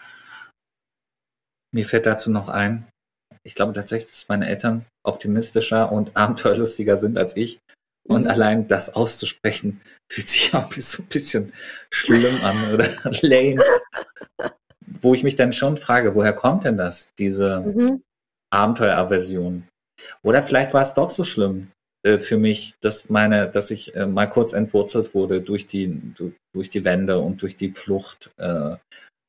[1.73, 2.87] Mir fällt dazu noch ein,
[3.47, 7.59] ich glaube tatsächlich, dass meine Eltern optimistischer und abenteuerlustiger sind als ich.
[8.07, 8.29] Und Mhm.
[8.29, 9.81] allein das auszusprechen,
[10.11, 11.53] fühlt sich auch so ein bisschen
[11.91, 12.89] schlimm an oder
[13.21, 13.63] lame.
[15.01, 18.01] wo ich mich dann schon frage, woher kommt denn das, diese Mhm.
[18.51, 19.67] Abenteueraversion?
[20.23, 21.71] Oder vielleicht war es doch so schlimm
[22.05, 26.33] äh, für mich, dass meine, dass ich äh, mal kurz entwurzelt wurde durch die, du,
[26.53, 28.75] durch die Wände und durch die Flucht äh,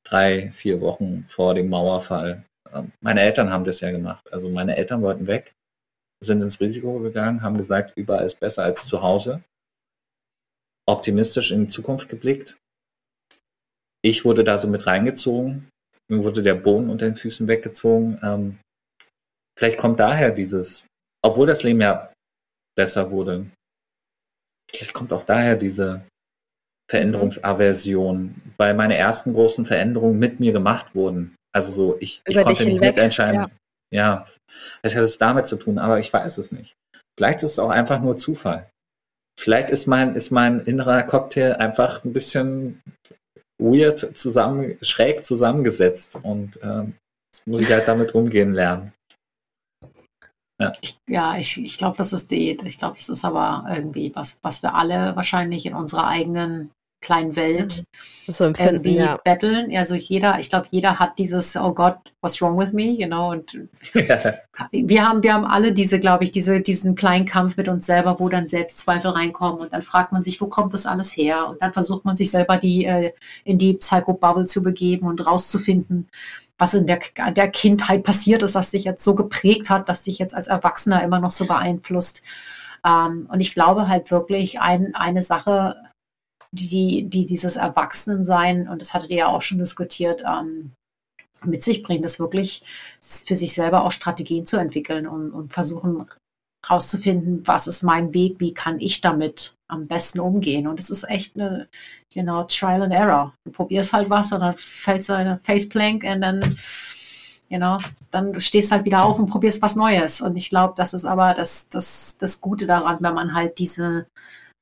[0.07, 2.45] drei, vier Wochen vor dem Mauerfall.
[2.73, 4.31] Ähm, meine Eltern haben das ja gemacht.
[4.33, 5.55] Also meine Eltern wollten weg,
[6.21, 9.43] sind ins Risiko gegangen, haben gesagt, überall ist besser als zu Hause.
[10.87, 12.57] Optimistisch in die Zukunft geblickt.
[14.03, 15.69] Ich wurde da so mit reingezogen.
[16.11, 18.19] Mir wurde der Boden unter den Füßen weggezogen.
[18.23, 18.59] Ähm,
[19.59, 20.87] vielleicht kommt daher dieses,
[21.23, 22.13] obwohl das Leben ja
[22.77, 23.51] besser wurde,
[24.71, 26.07] vielleicht kommt auch daher diese
[26.91, 31.35] Veränderungsaversion, weil meine ersten großen Veränderungen mit mir gemacht wurden.
[31.67, 33.43] Also so, ich, ich konnte nicht hinweg, mitentscheiden.
[33.43, 33.49] ja.
[33.91, 34.27] Ja,
[34.83, 36.77] es hat es damit zu tun, aber ich weiß es nicht.
[37.19, 38.69] Vielleicht ist es auch einfach nur Zufall.
[39.41, 42.83] Vielleicht ist mein, ist mein innerer Cocktail einfach ein bisschen
[43.59, 46.95] weird zusammen, schräg zusammengesetzt und ähm,
[47.33, 48.93] das muss ich halt damit umgehen lernen.
[50.81, 54.41] Ich, ja, ich, ich glaube, das ist die, ich glaube, das ist aber irgendwie was,
[54.43, 57.85] was wir alle wahrscheinlich in unserer eigenen kleinen Welt
[58.27, 59.19] So empfinden, irgendwie ja.
[59.23, 59.75] betteln.
[59.77, 63.31] Also jeder, ich glaube, jeder hat dieses, oh Gott, what's wrong with me, you know,
[63.31, 63.57] und
[64.73, 68.19] wir haben, wir haben alle diese, glaube ich, diese, diesen kleinen Kampf mit uns selber,
[68.19, 71.49] wo dann Selbstzweifel reinkommen und dann fragt man sich, wo kommt das alles her?
[71.49, 73.13] Und dann versucht man sich selber die, äh,
[73.45, 76.09] in die Psycho-Bubble zu begeben und rauszufinden,
[76.59, 76.99] was in der,
[77.31, 81.03] der Kindheit passiert ist, was sich jetzt so geprägt hat, dass sich jetzt als Erwachsener
[81.05, 82.23] immer noch so beeinflusst.
[82.85, 85.77] Ähm, und ich glaube halt wirklich, ein, eine Sache,
[86.53, 90.73] die, die dieses Erwachsenensein, und das hattet ihr ja auch schon diskutiert, ähm,
[91.45, 92.63] mit sich bringt, ist wirklich
[93.01, 96.07] für sich selber auch Strategien zu entwickeln und, und versuchen
[96.67, 100.67] herauszufinden, was ist mein Weg, wie kann ich damit am besten umgehen.
[100.67, 101.69] Und es ist echt eine,
[102.13, 103.35] you know, Trial and Error.
[103.45, 106.59] Du probierst halt was und dann fällst du in eine Faceplank und dann,
[107.49, 107.79] you know,
[108.11, 110.21] dann stehst halt wieder auf und probierst was Neues.
[110.21, 114.07] Und ich glaube, das ist aber das, das, das Gute daran, wenn man halt diese,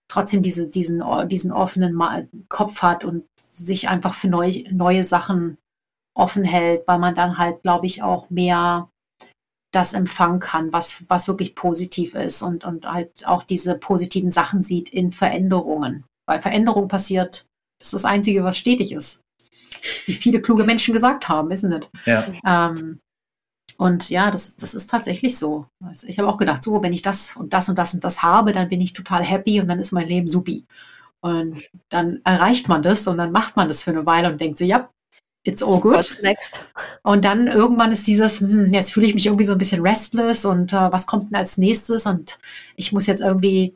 [0.08, 1.98] trotzdem diese, diesen, diesen offenen
[2.48, 5.58] Kopf hat und sich einfach für neu, neue Sachen
[6.16, 8.88] offen hält, weil man dann halt, glaube ich, auch mehr
[9.72, 14.62] das empfangen kann, was, was wirklich positiv ist und, und halt auch diese positiven Sachen
[14.62, 16.04] sieht in Veränderungen.
[16.26, 17.46] Weil Veränderung passiert,
[17.78, 19.20] das ist das Einzige, was stetig ist.
[20.06, 21.90] Wie viele kluge Menschen gesagt haben, isn't it?
[22.06, 22.26] ja.
[22.46, 23.00] Ähm,
[23.76, 25.66] und ja, das, das ist tatsächlich so.
[25.84, 28.22] Also ich habe auch gedacht, so, wenn ich das und das und das und das
[28.22, 30.64] habe, dann bin ich total happy und dann ist mein Leben supi.
[31.20, 34.58] Und dann erreicht man das und dann macht man das für eine Weile und denkt
[34.58, 34.88] sich, ja,
[35.44, 35.94] it's all good.
[35.94, 36.62] What's next?
[37.02, 40.44] Und dann irgendwann ist dieses, hm, jetzt fühle ich mich irgendwie so ein bisschen restless
[40.44, 42.06] und äh, was kommt denn als nächstes?
[42.06, 42.38] Und
[42.76, 43.74] ich muss jetzt irgendwie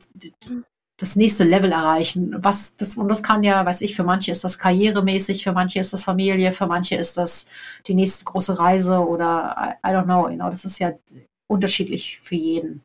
[1.01, 2.35] das nächste Level erreichen.
[2.43, 5.79] Was das, und das kann ja, weiß ich, für manche ist das karrieremäßig, für manche
[5.79, 7.49] ist das Familie, für manche ist das
[7.87, 10.91] die nächste große Reise oder I, I don't know, you know, das ist ja
[11.49, 12.83] unterschiedlich für jeden.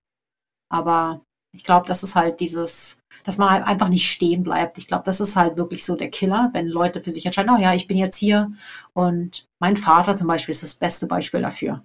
[0.72, 1.20] Aber
[1.54, 4.78] ich glaube, das ist halt dieses, dass man halt einfach nicht stehen bleibt.
[4.78, 7.60] Ich glaube, das ist halt wirklich so der Killer, wenn Leute für sich entscheiden, oh
[7.60, 8.50] ja, ich bin jetzt hier
[8.94, 11.84] und mein Vater zum Beispiel ist das beste Beispiel dafür.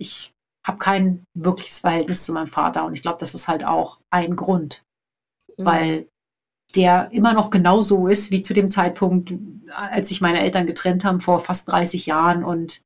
[0.00, 0.32] Ich
[0.66, 4.34] habe kein wirkliches Verhältnis zu meinem Vater und ich glaube, das ist halt auch ein
[4.34, 4.82] Grund,
[5.60, 5.64] Mhm.
[5.64, 6.08] weil
[6.74, 9.34] der immer noch genauso ist wie zu dem Zeitpunkt,
[9.74, 12.82] als sich meine Eltern getrennt haben vor fast 30 Jahren und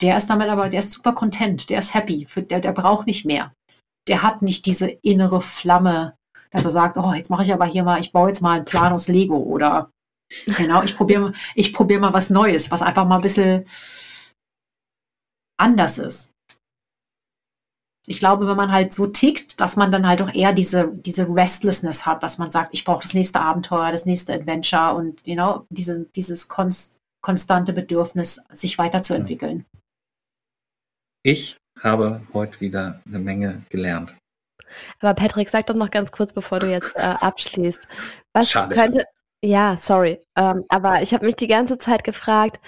[0.00, 3.06] der ist damit aber, der ist super content, der ist happy, für, der, der braucht
[3.06, 3.52] nicht mehr.
[4.08, 6.16] Der hat nicht diese innere Flamme,
[6.50, 8.64] dass er sagt, oh, jetzt mache ich aber hier mal, ich baue jetzt mal einen
[8.64, 9.90] Plan aus Lego oder
[10.56, 13.66] genau, ich probiere ich probier mal was Neues, was einfach mal ein bisschen
[15.58, 16.32] anders ist.
[18.06, 21.28] Ich glaube, wenn man halt so tickt, dass man dann halt auch eher diese, diese
[21.28, 25.34] Restlessness hat, dass man sagt, ich brauche das nächste Abenteuer, das nächste Adventure und you
[25.34, 29.64] know, diese, dieses konst, konstante Bedürfnis, sich weiterzuentwickeln.
[31.24, 34.14] Ich habe heute wieder eine Menge gelernt.
[35.00, 37.86] Aber Patrick, sag doch noch ganz kurz, bevor du jetzt äh, abschließt.
[38.32, 38.74] Was Schade.
[38.74, 39.04] könnte.
[39.42, 40.20] Ja, sorry.
[40.36, 42.58] Ähm, aber ich habe mich die ganze Zeit gefragt,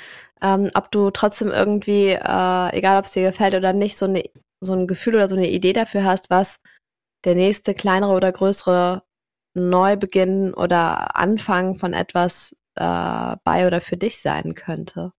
[0.42, 4.22] ähm, ob du trotzdem irgendwie, äh, egal ob es dir gefällt oder nicht, so, eine,
[4.60, 6.60] so ein Gefühl oder so eine Idee dafür hast, was
[7.24, 9.02] der nächste kleinere oder größere
[9.54, 15.12] Neubeginn oder Anfang von etwas äh, bei oder für dich sein könnte.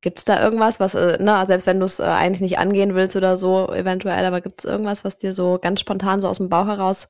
[0.00, 2.94] Gibt es da irgendwas, was, äh, na, selbst wenn du es äh, eigentlich nicht angehen
[2.94, 6.38] willst oder so, eventuell, aber gibt es irgendwas, was dir so ganz spontan so aus
[6.38, 7.08] dem Bauch heraus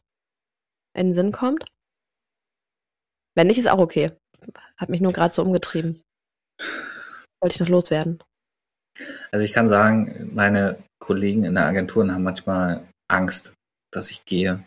[0.95, 1.65] in den Sinn kommt?
[3.35, 4.13] Wenn nicht, ist auch okay.
[4.79, 6.03] Hat mich nur gerade so umgetrieben.
[7.41, 8.23] Wollte ich noch loswerden.
[9.31, 13.55] Also ich kann sagen, meine Kollegen in der Agentur haben manchmal Angst,
[13.95, 14.63] dass ich gehe,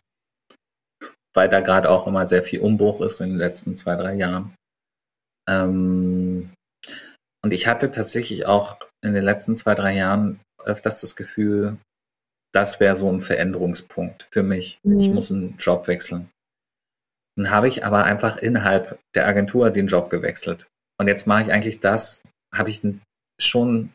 [1.35, 4.55] weil da gerade auch immer sehr viel Umbruch ist in den letzten zwei, drei Jahren.
[5.47, 6.51] Ähm,
[7.43, 11.77] Und ich hatte tatsächlich auch in den letzten zwei, drei Jahren öfters das Gefühl,
[12.53, 14.79] das wäre so ein Veränderungspunkt für mich.
[14.83, 14.99] Mhm.
[14.99, 16.29] Ich muss einen Job wechseln.
[17.35, 20.67] Dann habe ich aber einfach innerhalb der Agentur den Job gewechselt.
[20.99, 22.21] Und jetzt mache ich eigentlich das,
[22.53, 22.81] habe ich
[23.39, 23.91] schon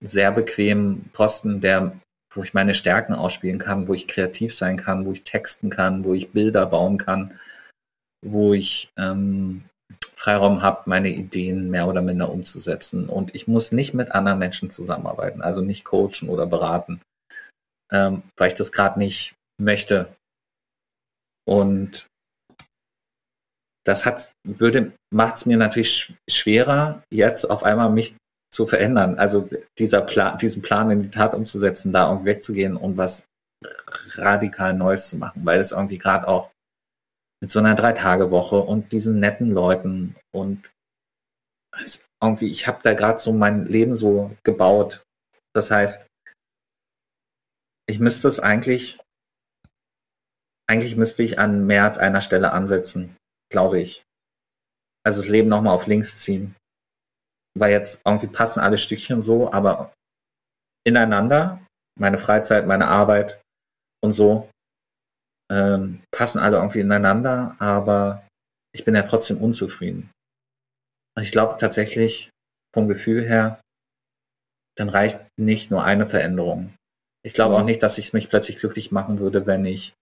[0.00, 1.98] sehr bequemen Posten, der,
[2.32, 6.04] wo ich meine Stärken ausspielen kann, wo ich kreativ sein kann, wo ich texten kann,
[6.04, 7.38] wo ich Bilder bauen kann,
[8.24, 9.64] wo ich ähm,
[10.14, 13.08] Freiraum habe, meine Ideen mehr oder minder umzusetzen.
[13.08, 17.00] Und ich muss nicht mit anderen Menschen zusammenarbeiten, also nicht coachen oder beraten,
[17.92, 20.14] ähm, weil ich das gerade nicht möchte.
[21.46, 22.08] Und
[23.86, 28.16] das hat, würde, macht es mir natürlich schwerer, jetzt auf einmal mich
[28.52, 29.18] zu verändern.
[29.18, 33.26] Also dieser Plan, diesen Plan in die Tat umzusetzen, da irgendwie wegzugehen und was
[34.14, 36.50] radikal Neues zu machen, weil es irgendwie gerade auch
[37.42, 40.72] mit so einer Drei-Tage-Woche und diesen netten Leuten und
[42.22, 45.04] irgendwie, ich habe da gerade so mein Leben so gebaut.
[45.54, 46.06] Das heißt,
[47.88, 48.98] ich müsste es eigentlich,
[50.68, 53.16] eigentlich müsste ich an mehr als einer Stelle ansetzen,
[53.50, 54.04] glaube ich.
[55.04, 56.56] Also das Leben nochmal auf links ziehen.
[57.58, 59.92] Weil jetzt irgendwie passen alle Stückchen so, aber
[60.84, 61.64] ineinander,
[61.98, 63.40] meine Freizeit, meine Arbeit
[64.04, 64.48] und so,
[65.50, 68.26] ähm, passen alle irgendwie ineinander, aber
[68.74, 70.10] ich bin ja trotzdem unzufrieden.
[71.16, 72.30] Und ich glaube tatsächlich
[72.74, 73.60] vom Gefühl her,
[74.76, 76.74] dann reicht nicht nur eine Veränderung.
[77.24, 77.62] Ich glaube mhm.
[77.62, 79.94] auch nicht, dass ich mich plötzlich glücklich machen würde, wenn ich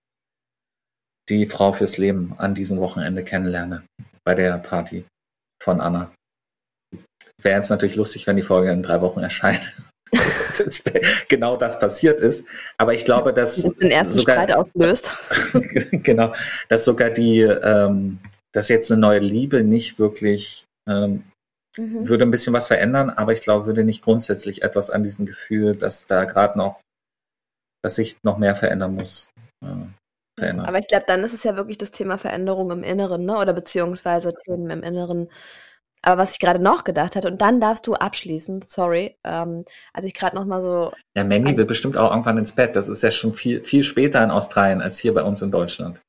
[1.29, 3.87] die Frau fürs Leben an diesem Wochenende kennenlerne
[4.25, 5.07] bei der Party
[5.63, 6.13] von Anna.
[7.45, 9.75] Wäre jetzt natürlich lustig, wenn die Folge in drei Wochen erscheint.
[10.59, 10.83] dass
[11.29, 12.45] genau das passiert ist.
[12.79, 15.11] Aber ich glaube, dass den ersten sogar, Streit auflöst.
[15.91, 16.33] genau,
[16.69, 18.21] dass sogar die, ähm,
[18.53, 21.25] dass jetzt eine neue Liebe nicht wirklich ähm,
[21.77, 22.09] mhm.
[22.09, 25.75] würde ein bisschen was verändern, aber ich glaube, würde nicht grundsätzlich etwas an diesem Gefühl,
[25.77, 26.81] dass da gerade noch,
[27.83, 29.31] dass sich noch mehr verändern muss.
[29.65, 29.87] Äh,
[30.39, 30.67] verändern.
[30.67, 33.37] Aber ich glaube, dann ist es ja wirklich das Thema Veränderung im Inneren, ne?
[33.37, 35.29] Oder beziehungsweise Themen im Inneren,
[36.05, 40.07] aber was ich gerade noch gedacht hatte, und dann darfst du abschließen, sorry, ähm, als
[40.07, 40.93] ich gerade noch mal so.
[41.17, 42.77] Ja, Mandy will bestimmt auch irgendwann ins Bett.
[42.77, 46.03] Das ist ja schon viel, viel später in Australien als hier bei uns in Deutschland.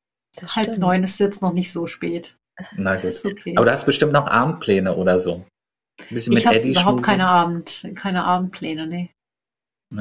[0.56, 2.36] Halb neun ist jetzt noch nicht so spät.
[2.76, 3.22] Na gut.
[3.26, 3.54] Okay.
[3.56, 5.46] Aber du hast bestimmt noch Abendpläne oder so.
[6.02, 9.12] Ein bisschen ich habe überhaupt keine, Abend, keine Abendpläne, nee.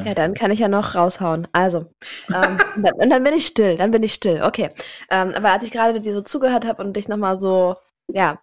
[0.03, 1.47] Ja, dann kann ich ja noch raushauen.
[1.53, 1.90] Also,
[2.34, 2.59] ähm,
[2.97, 4.70] und dann bin ich still, dann bin ich still, okay.
[5.11, 7.76] Ähm, aber als ich gerade dir so zugehört habe und dich nochmal so,
[8.12, 8.40] ja,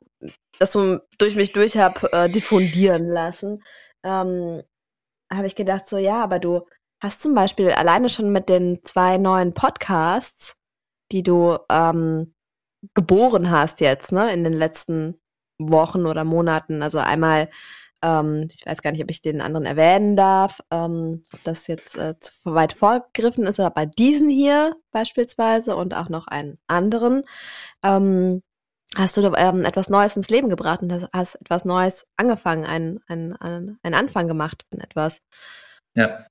[0.61, 3.63] das so durch mich durch habe äh, diffundieren lassen,
[4.03, 4.61] ähm,
[5.31, 6.67] habe ich gedacht, so ja, aber du
[7.01, 10.53] hast zum Beispiel alleine schon mit den zwei neuen Podcasts,
[11.11, 12.35] die du ähm,
[12.93, 15.19] geboren hast jetzt, ne, in den letzten
[15.57, 16.83] Wochen oder Monaten.
[16.83, 17.49] Also einmal,
[18.03, 21.95] ähm, ich weiß gar nicht, ob ich den anderen erwähnen darf, ähm, ob das jetzt
[21.95, 27.23] äh, zu weit vorgegriffen ist, aber diesen hier beispielsweise und auch noch einen anderen.
[27.83, 28.43] Ähm,
[28.95, 33.35] hast du ähm, etwas Neues ins Leben gebracht und hast etwas Neues angefangen, einen, einen,
[33.37, 35.21] einen, einen Anfang gemacht von etwas.
[35.95, 36.25] Ja.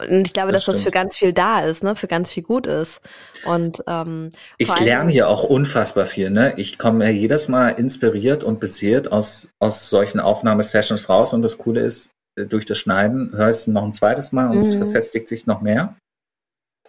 [0.00, 0.78] Und ich glaube, das dass stimmt.
[0.78, 3.00] das für ganz viel da ist, ne, für ganz viel gut ist.
[3.44, 6.54] Und ähm, ich lerne hier auch unfassbar viel, ne?
[6.56, 11.32] Ich komme ja jedes Mal inspiriert und beseelt aus, aus solchen Aufnahmesessions raus.
[11.32, 14.50] Und das Coole ist, äh, durch das Schneiden höre ich es noch ein zweites Mal
[14.50, 14.62] und mhm.
[14.62, 15.96] es verfestigt sich noch mehr.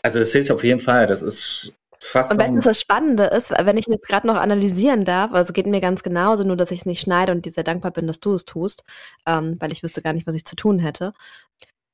[0.04, 1.08] Also es hilft auf jeden Fall.
[1.08, 2.32] Das ist fast.
[2.32, 5.68] Und weißt du, das Spannende ist, wenn ich jetzt gerade noch analysieren darf, also geht
[5.68, 8.20] mir ganz genauso, nur dass ich es nicht schneide und dir sehr dankbar bin, dass
[8.20, 8.84] du es tust,
[9.26, 11.14] ähm, weil ich wüsste gar nicht, was ich zu tun hätte.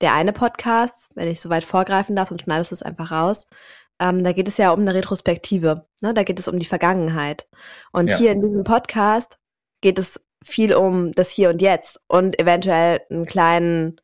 [0.02, 3.48] Der eine Podcast, wenn ich so weit vorgreifen darf, und schneidest du es einfach raus,
[4.00, 5.88] ähm, da geht es ja um eine Retrospektive.
[6.02, 6.14] Ne?
[6.14, 7.48] Da geht es um die Vergangenheit.
[7.92, 8.18] Und ja.
[8.18, 9.38] hier in diesem Podcast
[9.82, 14.02] geht es viel um das Hier und Jetzt und eventuell einen kleinen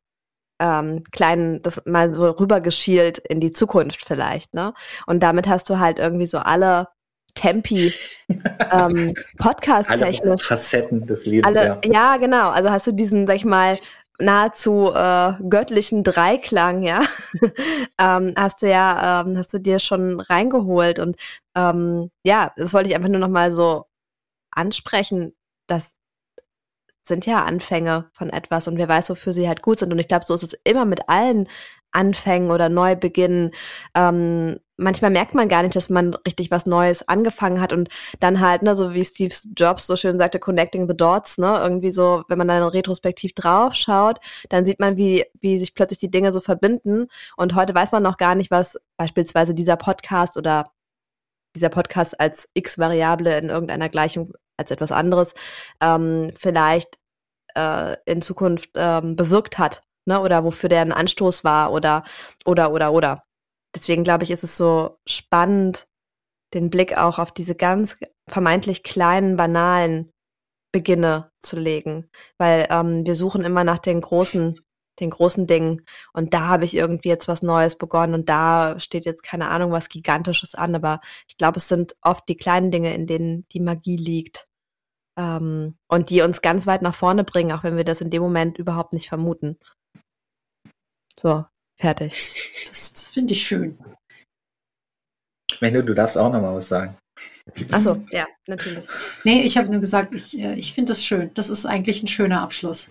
[0.62, 4.74] ähm, kleinen, das mal so rübergeschielt in die Zukunft vielleicht, ne?
[5.08, 6.88] Und damit hast du halt irgendwie so alle
[7.34, 7.94] Tempi
[8.72, 10.22] ähm, Podcast-technisch.
[10.22, 11.92] Alle Facetten des Lebens, alle, ja.
[11.92, 12.18] ja.
[12.18, 12.50] genau.
[12.50, 13.80] Also hast du diesen, sag ich mal,
[14.20, 17.02] nahezu äh, göttlichen Dreiklang, ja,
[17.98, 21.16] ähm, hast du ja, ähm, hast du dir schon reingeholt und
[21.56, 23.86] ähm, ja, das wollte ich einfach nur noch mal so
[24.52, 25.34] ansprechen,
[27.04, 29.92] sind ja Anfänge von etwas und wer weiß, wofür sie halt gut sind.
[29.92, 31.48] Und ich glaube, so ist es immer mit allen
[31.92, 33.52] Anfängen oder Neubeginnen.
[33.96, 37.90] Ähm, manchmal merkt man gar nicht, dass man richtig was Neues angefangen hat und
[38.20, 41.92] dann halt, ne, so wie Steve Jobs so schön sagte, connecting the dots, ne, irgendwie
[41.92, 46.12] so, wenn man dann retrospektiv drauf schaut, dann sieht man, wie, wie sich plötzlich die
[46.12, 50.72] Dinge so verbinden und heute weiß man noch gar nicht, was beispielsweise dieser Podcast oder
[51.56, 55.34] dieser Podcast als X-Variable in irgendeiner Gleichung als etwas anderes
[55.82, 56.98] ähm, vielleicht
[57.56, 60.22] äh, in Zukunft ähm, bewirkt hat, ne?
[60.22, 62.04] Oder wofür der ein Anstoß war oder
[62.46, 63.24] oder oder oder.
[63.76, 65.88] Deswegen glaube ich, ist es so spannend,
[66.54, 67.96] den Blick auch auf diese ganz
[68.28, 70.12] vermeintlich kleinen, banalen
[70.74, 74.60] Beginne zu legen, weil ähm, wir suchen immer nach den großen,
[75.00, 79.06] den großen Dingen und da habe ich irgendwie jetzt was Neues begonnen und da steht
[79.06, 82.94] jetzt keine Ahnung was Gigantisches an, aber ich glaube, es sind oft die kleinen Dinge,
[82.94, 84.48] in denen die Magie liegt
[85.18, 88.22] ähm, und die uns ganz weit nach vorne bringen, auch wenn wir das in dem
[88.22, 89.58] Moment überhaupt nicht vermuten.
[91.20, 91.46] So,
[91.80, 92.14] fertig.
[92.68, 93.78] Das, das finde ich schön.
[95.60, 96.98] Menno, du darfst auch noch mal was sagen.
[97.72, 98.86] Achso, ja, natürlich.
[99.24, 101.32] Nee, ich habe nur gesagt, ich, äh, ich finde das schön.
[101.34, 102.90] Das ist eigentlich ein schöner Abschluss.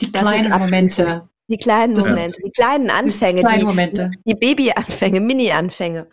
[0.00, 0.50] Die Das ist kleinen.
[0.58, 1.28] Momente.
[1.50, 4.10] Die kleinen Das ist- Momente, die kleinen Anfänge, kleine die, Momente.
[4.24, 6.10] die Baby-Anfänge, Mini-Anfänge.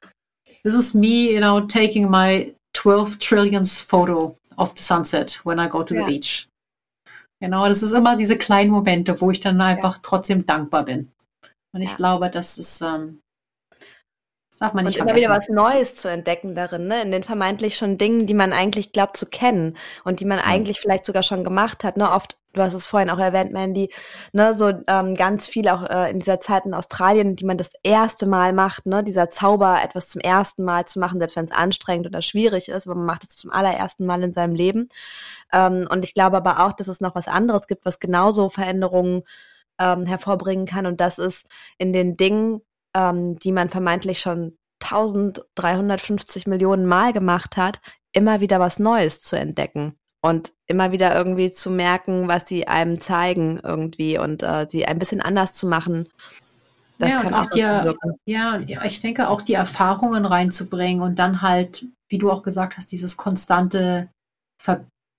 [0.64, 5.68] This is me, you know, taking my 12 trillionth photo of the sunset when I
[5.70, 6.06] go to Ja.
[6.06, 6.48] the beach.
[7.42, 11.12] Genau, das ist immer diese kleinen Momente, wo ich dann einfach trotzdem dankbar bin.
[11.74, 11.96] Und ich Ja.
[11.96, 13.20] glaube, das ist, ähm,
[14.56, 15.58] das darf man Und nicht immer wieder vergessen.
[15.58, 17.02] was Neues zu entdecken darin, ne?
[17.02, 19.76] In den vermeintlich schon Dingen, die man eigentlich glaubt zu kennen
[20.06, 21.98] und die man eigentlich vielleicht sogar schon gemacht hat.
[21.98, 22.10] Ne?
[22.10, 23.92] Oft, du hast es vorhin auch erwähnt, Mandy,
[24.32, 27.72] ne, so ähm, ganz viel auch äh, in dieser Zeit in Australien, die man das
[27.84, 29.04] erste Mal macht, ne?
[29.04, 32.88] Dieser Zauber, etwas zum ersten Mal zu machen, selbst wenn es anstrengend oder schwierig ist,
[32.88, 34.88] aber man macht es zum allerersten Mal in seinem Leben.
[35.52, 39.24] Ähm, und ich glaube aber auch, dass es noch was anderes gibt, was genauso Veränderungen
[39.80, 40.86] ähm, hervorbringen kann.
[40.86, 41.46] Und das ist
[41.78, 42.62] in den Dingen,
[42.96, 47.80] ähm, die man vermeintlich schon 1350 Millionen Mal gemacht hat,
[48.14, 53.02] immer wieder was Neues zu entdecken und immer wieder irgendwie zu merken, was sie einem
[53.02, 56.08] zeigen irgendwie und äh, sie ein bisschen anders zu machen.
[56.98, 57.60] Das Ja, und auch auch die,
[58.26, 62.92] ja, ich denke auch die Erfahrungen reinzubringen und dann halt, wie du auch gesagt hast,
[62.92, 64.10] dieses konstante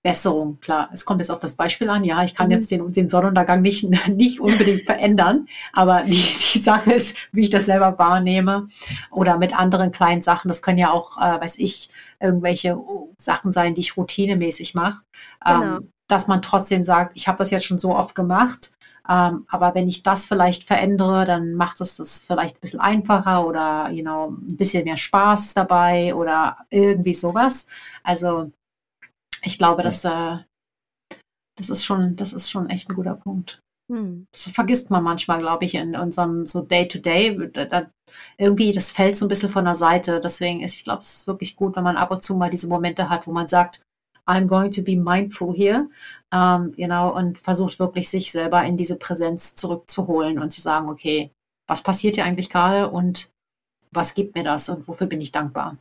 [0.07, 0.59] Verbesserung.
[0.61, 2.03] Klar, es kommt jetzt auf das Beispiel an.
[2.03, 2.51] Ja, ich kann Mhm.
[2.53, 7.49] jetzt den, den Sonnenuntergang nicht, nicht unbedingt verändern, aber die, die Sache ist, wie ich
[7.49, 8.67] das selber wahrnehme
[9.11, 10.47] oder mit anderen kleinen Sachen.
[10.47, 11.89] Das können ja auch, äh, weiß ich,
[12.19, 12.77] irgendwelche
[13.17, 15.03] Sachen sein, die ich routinemäßig mache.
[15.45, 15.77] Genau.
[15.77, 18.71] Ähm, dass man trotzdem sagt, ich habe das jetzt schon so oft gemacht,
[19.09, 23.45] ähm, aber wenn ich das vielleicht verändere, dann macht es das vielleicht ein bisschen einfacher
[23.45, 27.67] oder you know, ein bisschen mehr Spaß dabei oder irgendwie sowas.
[28.03, 28.51] Also
[29.47, 30.37] ich glaube, dass, äh,
[31.57, 33.59] das ist schon, das ist schon echt ein guter Punkt.
[33.91, 34.27] Hm.
[34.31, 37.49] Das vergisst man manchmal, glaube ich, in unserem so Day-to-Day.
[37.51, 37.89] Da, da,
[38.37, 40.19] irgendwie, das fällt so ein bisschen von der Seite.
[40.19, 42.67] Deswegen ist, ich glaube, es ist wirklich gut, wenn man ab und zu mal diese
[42.67, 43.81] Momente hat, wo man sagt,
[44.27, 45.89] I'm going to be mindful here,
[46.33, 51.31] ähm, genau, und versucht wirklich sich selber in diese Präsenz zurückzuholen und zu sagen, okay,
[51.65, 53.31] was passiert hier eigentlich gerade und
[53.91, 55.77] was gibt mir das und wofür bin ich dankbar?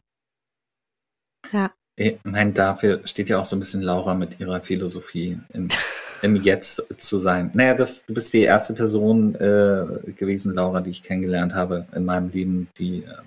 [1.99, 5.69] Ich meine, dafür steht ja auch so ein bisschen Laura mit ihrer Philosophie im,
[6.23, 7.51] im Jetzt zu sein.
[7.55, 12.05] Naja, das, du bist die erste Person äh, gewesen, Laura, die ich kennengelernt habe in
[12.05, 13.23] meinem Leben, die äh,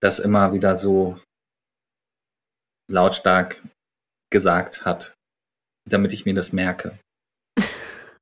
[0.00, 1.18] das immer wieder so
[2.90, 3.62] lautstark
[4.30, 5.14] gesagt hat,
[5.88, 6.98] damit ich mir das merke.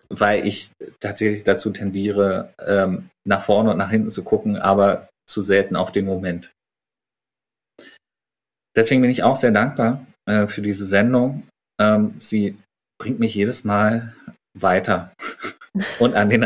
[0.09, 5.41] Weil ich tatsächlich dazu tendiere, ähm, nach vorne und nach hinten zu gucken, aber zu
[5.41, 6.53] selten auf den Moment.
[8.77, 11.47] Deswegen bin ich auch sehr dankbar äh, für diese Sendung.
[11.81, 12.57] Ähm, sie
[12.99, 14.14] bringt mich jedes Mal
[14.59, 15.14] weiter
[15.99, 16.45] und an den,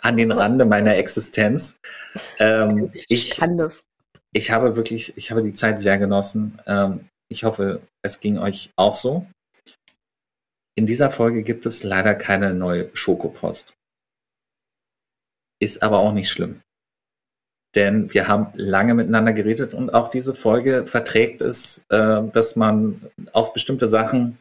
[0.00, 1.78] an den Rande meiner Existenz.
[2.38, 3.80] Ähm, Ich ich, kann das.
[4.32, 6.60] ich habe wirklich, ich habe die Zeit sehr genossen.
[6.66, 9.26] Ähm, ich hoffe, es ging euch auch so.
[10.76, 13.74] In dieser Folge gibt es leider keine neue Schokopost.
[15.60, 16.60] Ist aber auch nicht schlimm.
[17.78, 23.08] Denn wir haben lange miteinander geredet und auch diese Folge verträgt es, äh, dass man
[23.32, 24.36] auf bestimmte Sachen,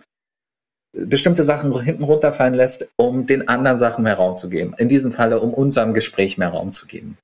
[0.92, 4.74] bestimmte Sachen hinten runterfallen lässt, um den anderen Sachen mehr Raum zu geben.
[4.80, 7.20] In diesem Falle, um unserem Gespräch mehr Raum zu geben.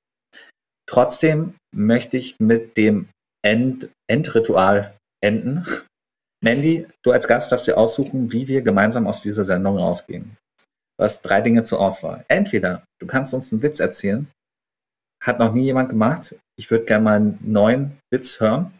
[0.88, 3.08] Trotzdem möchte ich mit dem
[3.44, 5.66] End Endritual enden.
[6.44, 10.36] Mandy, du als Gast darfst dir aussuchen, wie wir gemeinsam aus dieser Sendung rausgehen.
[10.96, 12.24] Du hast drei Dinge zur Auswahl.
[12.28, 14.28] Entweder du kannst uns einen Witz erzählen,
[15.24, 16.36] hat noch nie jemand gemacht.
[16.58, 18.72] Ich würde gerne mal einen neuen Witz hören.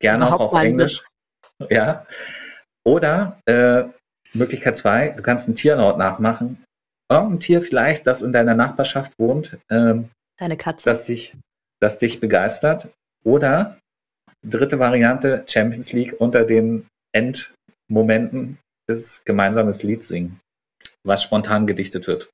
[0.00, 1.02] Gerne auch auf einen Englisch.
[1.70, 2.06] Ja.
[2.84, 3.84] Oder äh,
[4.34, 6.64] Möglichkeit zwei, du kannst ein Tierlaut nachmachen.
[7.10, 10.88] Irgendein Tier vielleicht, das in deiner Nachbarschaft wohnt, ähm, Deine Katze.
[10.88, 11.36] das dich,
[11.80, 12.88] das dich begeistert.
[13.24, 13.78] Oder
[14.44, 18.58] dritte Variante, Champions League unter den Endmomenten
[18.90, 20.40] ist gemeinsames Lied singen,
[21.06, 22.30] was spontan gedichtet wird.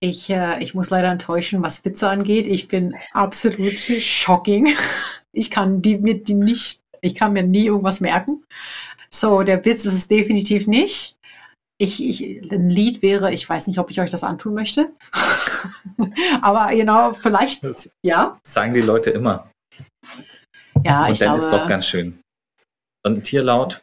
[0.00, 2.46] Ich, äh, ich muss leider enttäuschen, was Witze angeht.
[2.46, 4.68] Ich bin absolut shocking.
[5.34, 8.44] Ich kann die mir die nicht, ich kann mir nie irgendwas merken.
[9.08, 11.16] So, der Witz ist es definitiv nicht.
[11.78, 14.92] ich, ich, ein Lied wäre, ich weiß nicht, ob ich euch das antun möchte.
[16.42, 18.38] Aber genau, vielleicht, Das ja.
[18.46, 19.50] sagen die Leute immer.
[20.84, 22.20] Ja, Und ich dann glaube, ist doch ganz schön.
[23.06, 23.82] Und ein Tierlaut?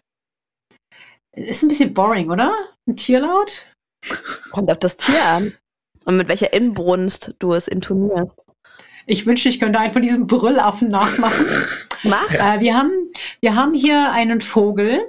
[1.48, 2.54] ist ein bisschen boring, oder?
[2.88, 3.68] Ein Tierlaut?
[4.52, 5.58] Kommt auf das Tier an.
[6.06, 8.36] Und mit welcher Inbrunst du es intonierst.
[9.06, 11.46] Ich wünschte, ich könnte einen von diesen Brüllaffen nachmachen.
[12.04, 12.30] Mach.
[12.32, 12.92] Äh, wir, haben,
[13.42, 15.02] wir haben hier einen Vogel.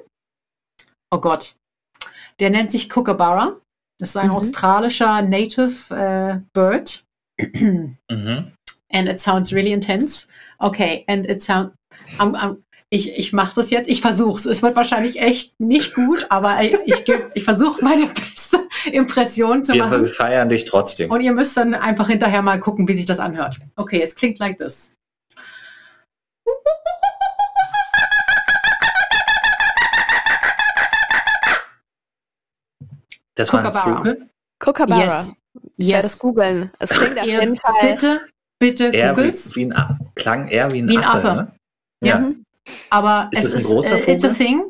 [1.11, 1.55] Oh Gott.
[2.41, 3.57] Der nennt sich Kookaburra.
[3.99, 4.34] Das ist ein Mhm.
[4.36, 7.05] australischer Native äh, Bird.
[7.38, 7.97] Mhm.
[8.93, 10.26] And it sounds really intense.
[10.59, 11.72] Okay, and it sounds.
[12.18, 13.88] Um, um, ich ich mache das jetzt.
[13.88, 14.47] Ich versuche es.
[14.47, 18.60] Es wird wahrscheinlich echt nicht gut, aber ich, ich, geb- ich versuche meine beste
[18.93, 20.07] Impression zu Wir machen.
[20.07, 21.11] feiern dich trotzdem.
[21.11, 23.59] Und ihr müsst dann einfach hinterher mal gucken, wie sich das anhört.
[23.76, 24.95] Okay, es klingt like this.
[33.35, 33.97] Das war ein.
[33.97, 34.28] Vogel?
[34.59, 35.03] Kookaburra.
[35.03, 35.35] Yes.
[35.76, 36.18] Ich werde es Yes.
[36.18, 36.70] googeln.
[36.78, 37.72] Es klingt auf jeden Fall.
[37.83, 38.20] Bitte,
[38.59, 39.57] bitte Er wie, googles.
[39.57, 41.28] wie ein, klang er wie ein Wie ein Affe.
[41.31, 41.37] Affe.
[41.37, 41.53] Ne?
[42.09, 42.18] Ja.
[42.18, 42.45] Mhm.
[42.91, 44.47] Aber Ist es es ein ist, großer äh, it's a Vogel?
[44.47, 44.62] thing.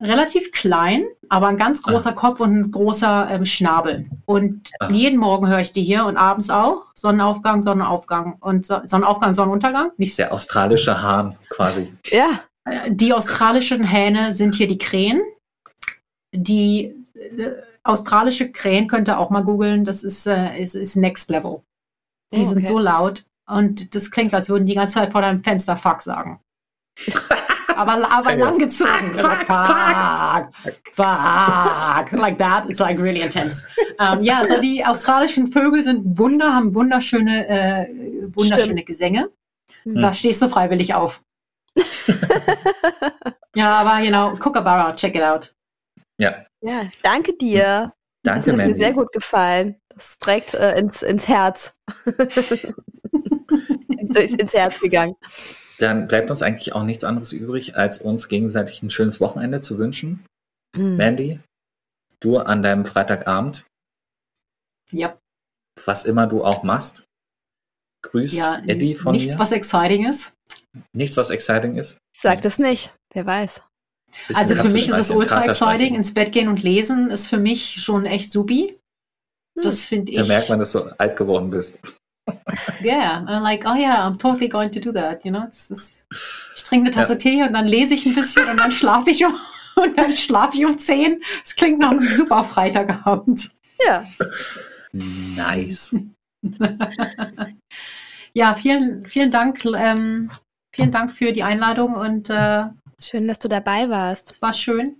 [0.00, 1.90] Relativ klein, aber ein ganz Ah.
[1.90, 4.06] großer Kopf und ein großer ähm, Schnabel.
[4.26, 4.90] Und Ah.
[4.90, 6.84] jeden Morgen höre ich die hier und abends auch.
[6.94, 9.92] Sonnenaufgang, Sonnenaufgang und so Sonnenaufgang, Sonnenuntergang.
[9.96, 11.92] Nicht Der australische Hahn quasi.
[12.06, 12.40] Ja.
[12.64, 15.22] Äh, Die australischen Hähne sind hier die Krähen.
[16.34, 19.84] Die äh, australische Krähen könnt ihr auch mal googeln.
[19.86, 21.62] Das ist, äh, ist, ist Next Level.
[22.34, 22.66] Die Oh, sind okay.
[22.66, 26.40] so laut und das klingt, als würden die ganze Zeit vor deinem Fenster Fuck sagen.
[27.76, 29.12] aber aber langgezogen.
[29.14, 30.48] Fuck, fuck,
[30.92, 32.12] fuck.
[32.12, 33.64] Like that is like really intense.
[33.98, 37.86] Ähm, ja, also die australischen Vögel sind Wunder, haben wunderschöne, äh,
[38.34, 39.30] wunderschöne Gesänge.
[39.84, 40.00] Mhm.
[40.00, 41.20] Da stehst du freiwillig auf.
[43.54, 45.54] ja, aber genau, Kookaburra, check it out.
[46.18, 47.92] Ja, Ja, danke dir.
[48.22, 48.72] danke, das hat Mandy.
[48.74, 49.76] mir sehr gut gefallen.
[49.88, 51.74] Das ist direkt äh, ins, ins Herz.
[54.16, 55.14] Ins Herz gegangen.
[55.78, 59.78] Dann bleibt uns eigentlich auch nichts anderes übrig, als uns gegenseitig ein schönes Wochenende zu
[59.78, 60.24] wünschen.
[60.74, 60.96] Mhm.
[60.96, 61.40] Mandy,
[62.20, 63.66] du an deinem Freitagabend,
[64.90, 65.18] Ja,
[65.84, 67.04] was immer du auch machst.
[68.02, 69.40] Grüß ja Eddie von nichts, mir.
[69.40, 70.32] was exciting ist.
[70.92, 71.98] nichts, was exciting ist.
[72.22, 72.94] Sag das nicht.
[73.12, 73.62] Wer weiß.
[74.28, 75.94] Bisschen Also für mich ist es ultra exciting.
[75.94, 78.78] Ins Bett gehen und lesen ist für mich schon echt supi.
[79.56, 79.62] Hm.
[79.62, 80.18] Das finde ich.
[80.18, 81.78] Da merkt man, dass du alt geworden bist.
[82.80, 85.24] Yeah, I'm like, oh yeah, I'm totally going to do that.
[85.24, 86.04] You know, it's, it's,
[86.56, 89.24] ich trinke eine Tasse Tee und dann lese ich ein bisschen und dann schlafe ich
[89.24, 89.34] um
[89.76, 91.22] und dann schlafe ich um 10.
[91.44, 93.50] Es klingt nach einem super Freitagabend.
[93.86, 94.04] Ja.
[94.92, 95.94] Nice.
[98.34, 99.64] ja, vielen, vielen Dank.
[99.64, 100.30] Ähm,
[100.74, 102.64] vielen Dank für die Einladung und äh,
[102.98, 104.30] Schön, dass du dabei warst.
[104.30, 104.98] es war schön,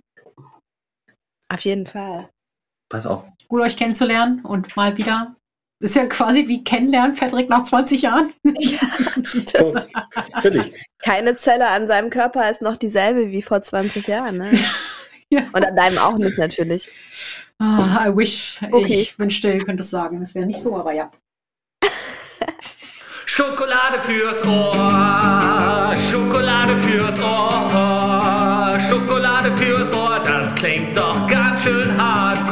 [1.49, 2.29] Auf jeden Fall.
[2.89, 3.25] Pass auf.
[3.47, 5.36] gut euch kennenzulernen und mal wieder.
[5.79, 8.33] Ist ja quasi wie kennenlernen, Patrick, nach 20 Jahren.
[8.43, 8.79] Ja.
[10.33, 10.85] Natürlich.
[11.03, 14.39] Keine Zelle an seinem Körper ist noch dieselbe wie vor 20 Jahren.
[14.39, 14.49] Ne?
[15.29, 15.41] ja.
[15.53, 16.87] Und an deinem auch nicht, natürlich.
[17.59, 18.59] Oh, I wish.
[18.71, 19.01] Okay.
[19.01, 20.19] Ich wünschte, ihr könnt es sagen.
[20.21, 21.11] Es wäre nicht so, aber ja.
[23.27, 32.46] Schokolade fürs Ohr, Schokolade fürs Ohr, Schokolade fürs Ohr, das klingt doch ganz schön hart.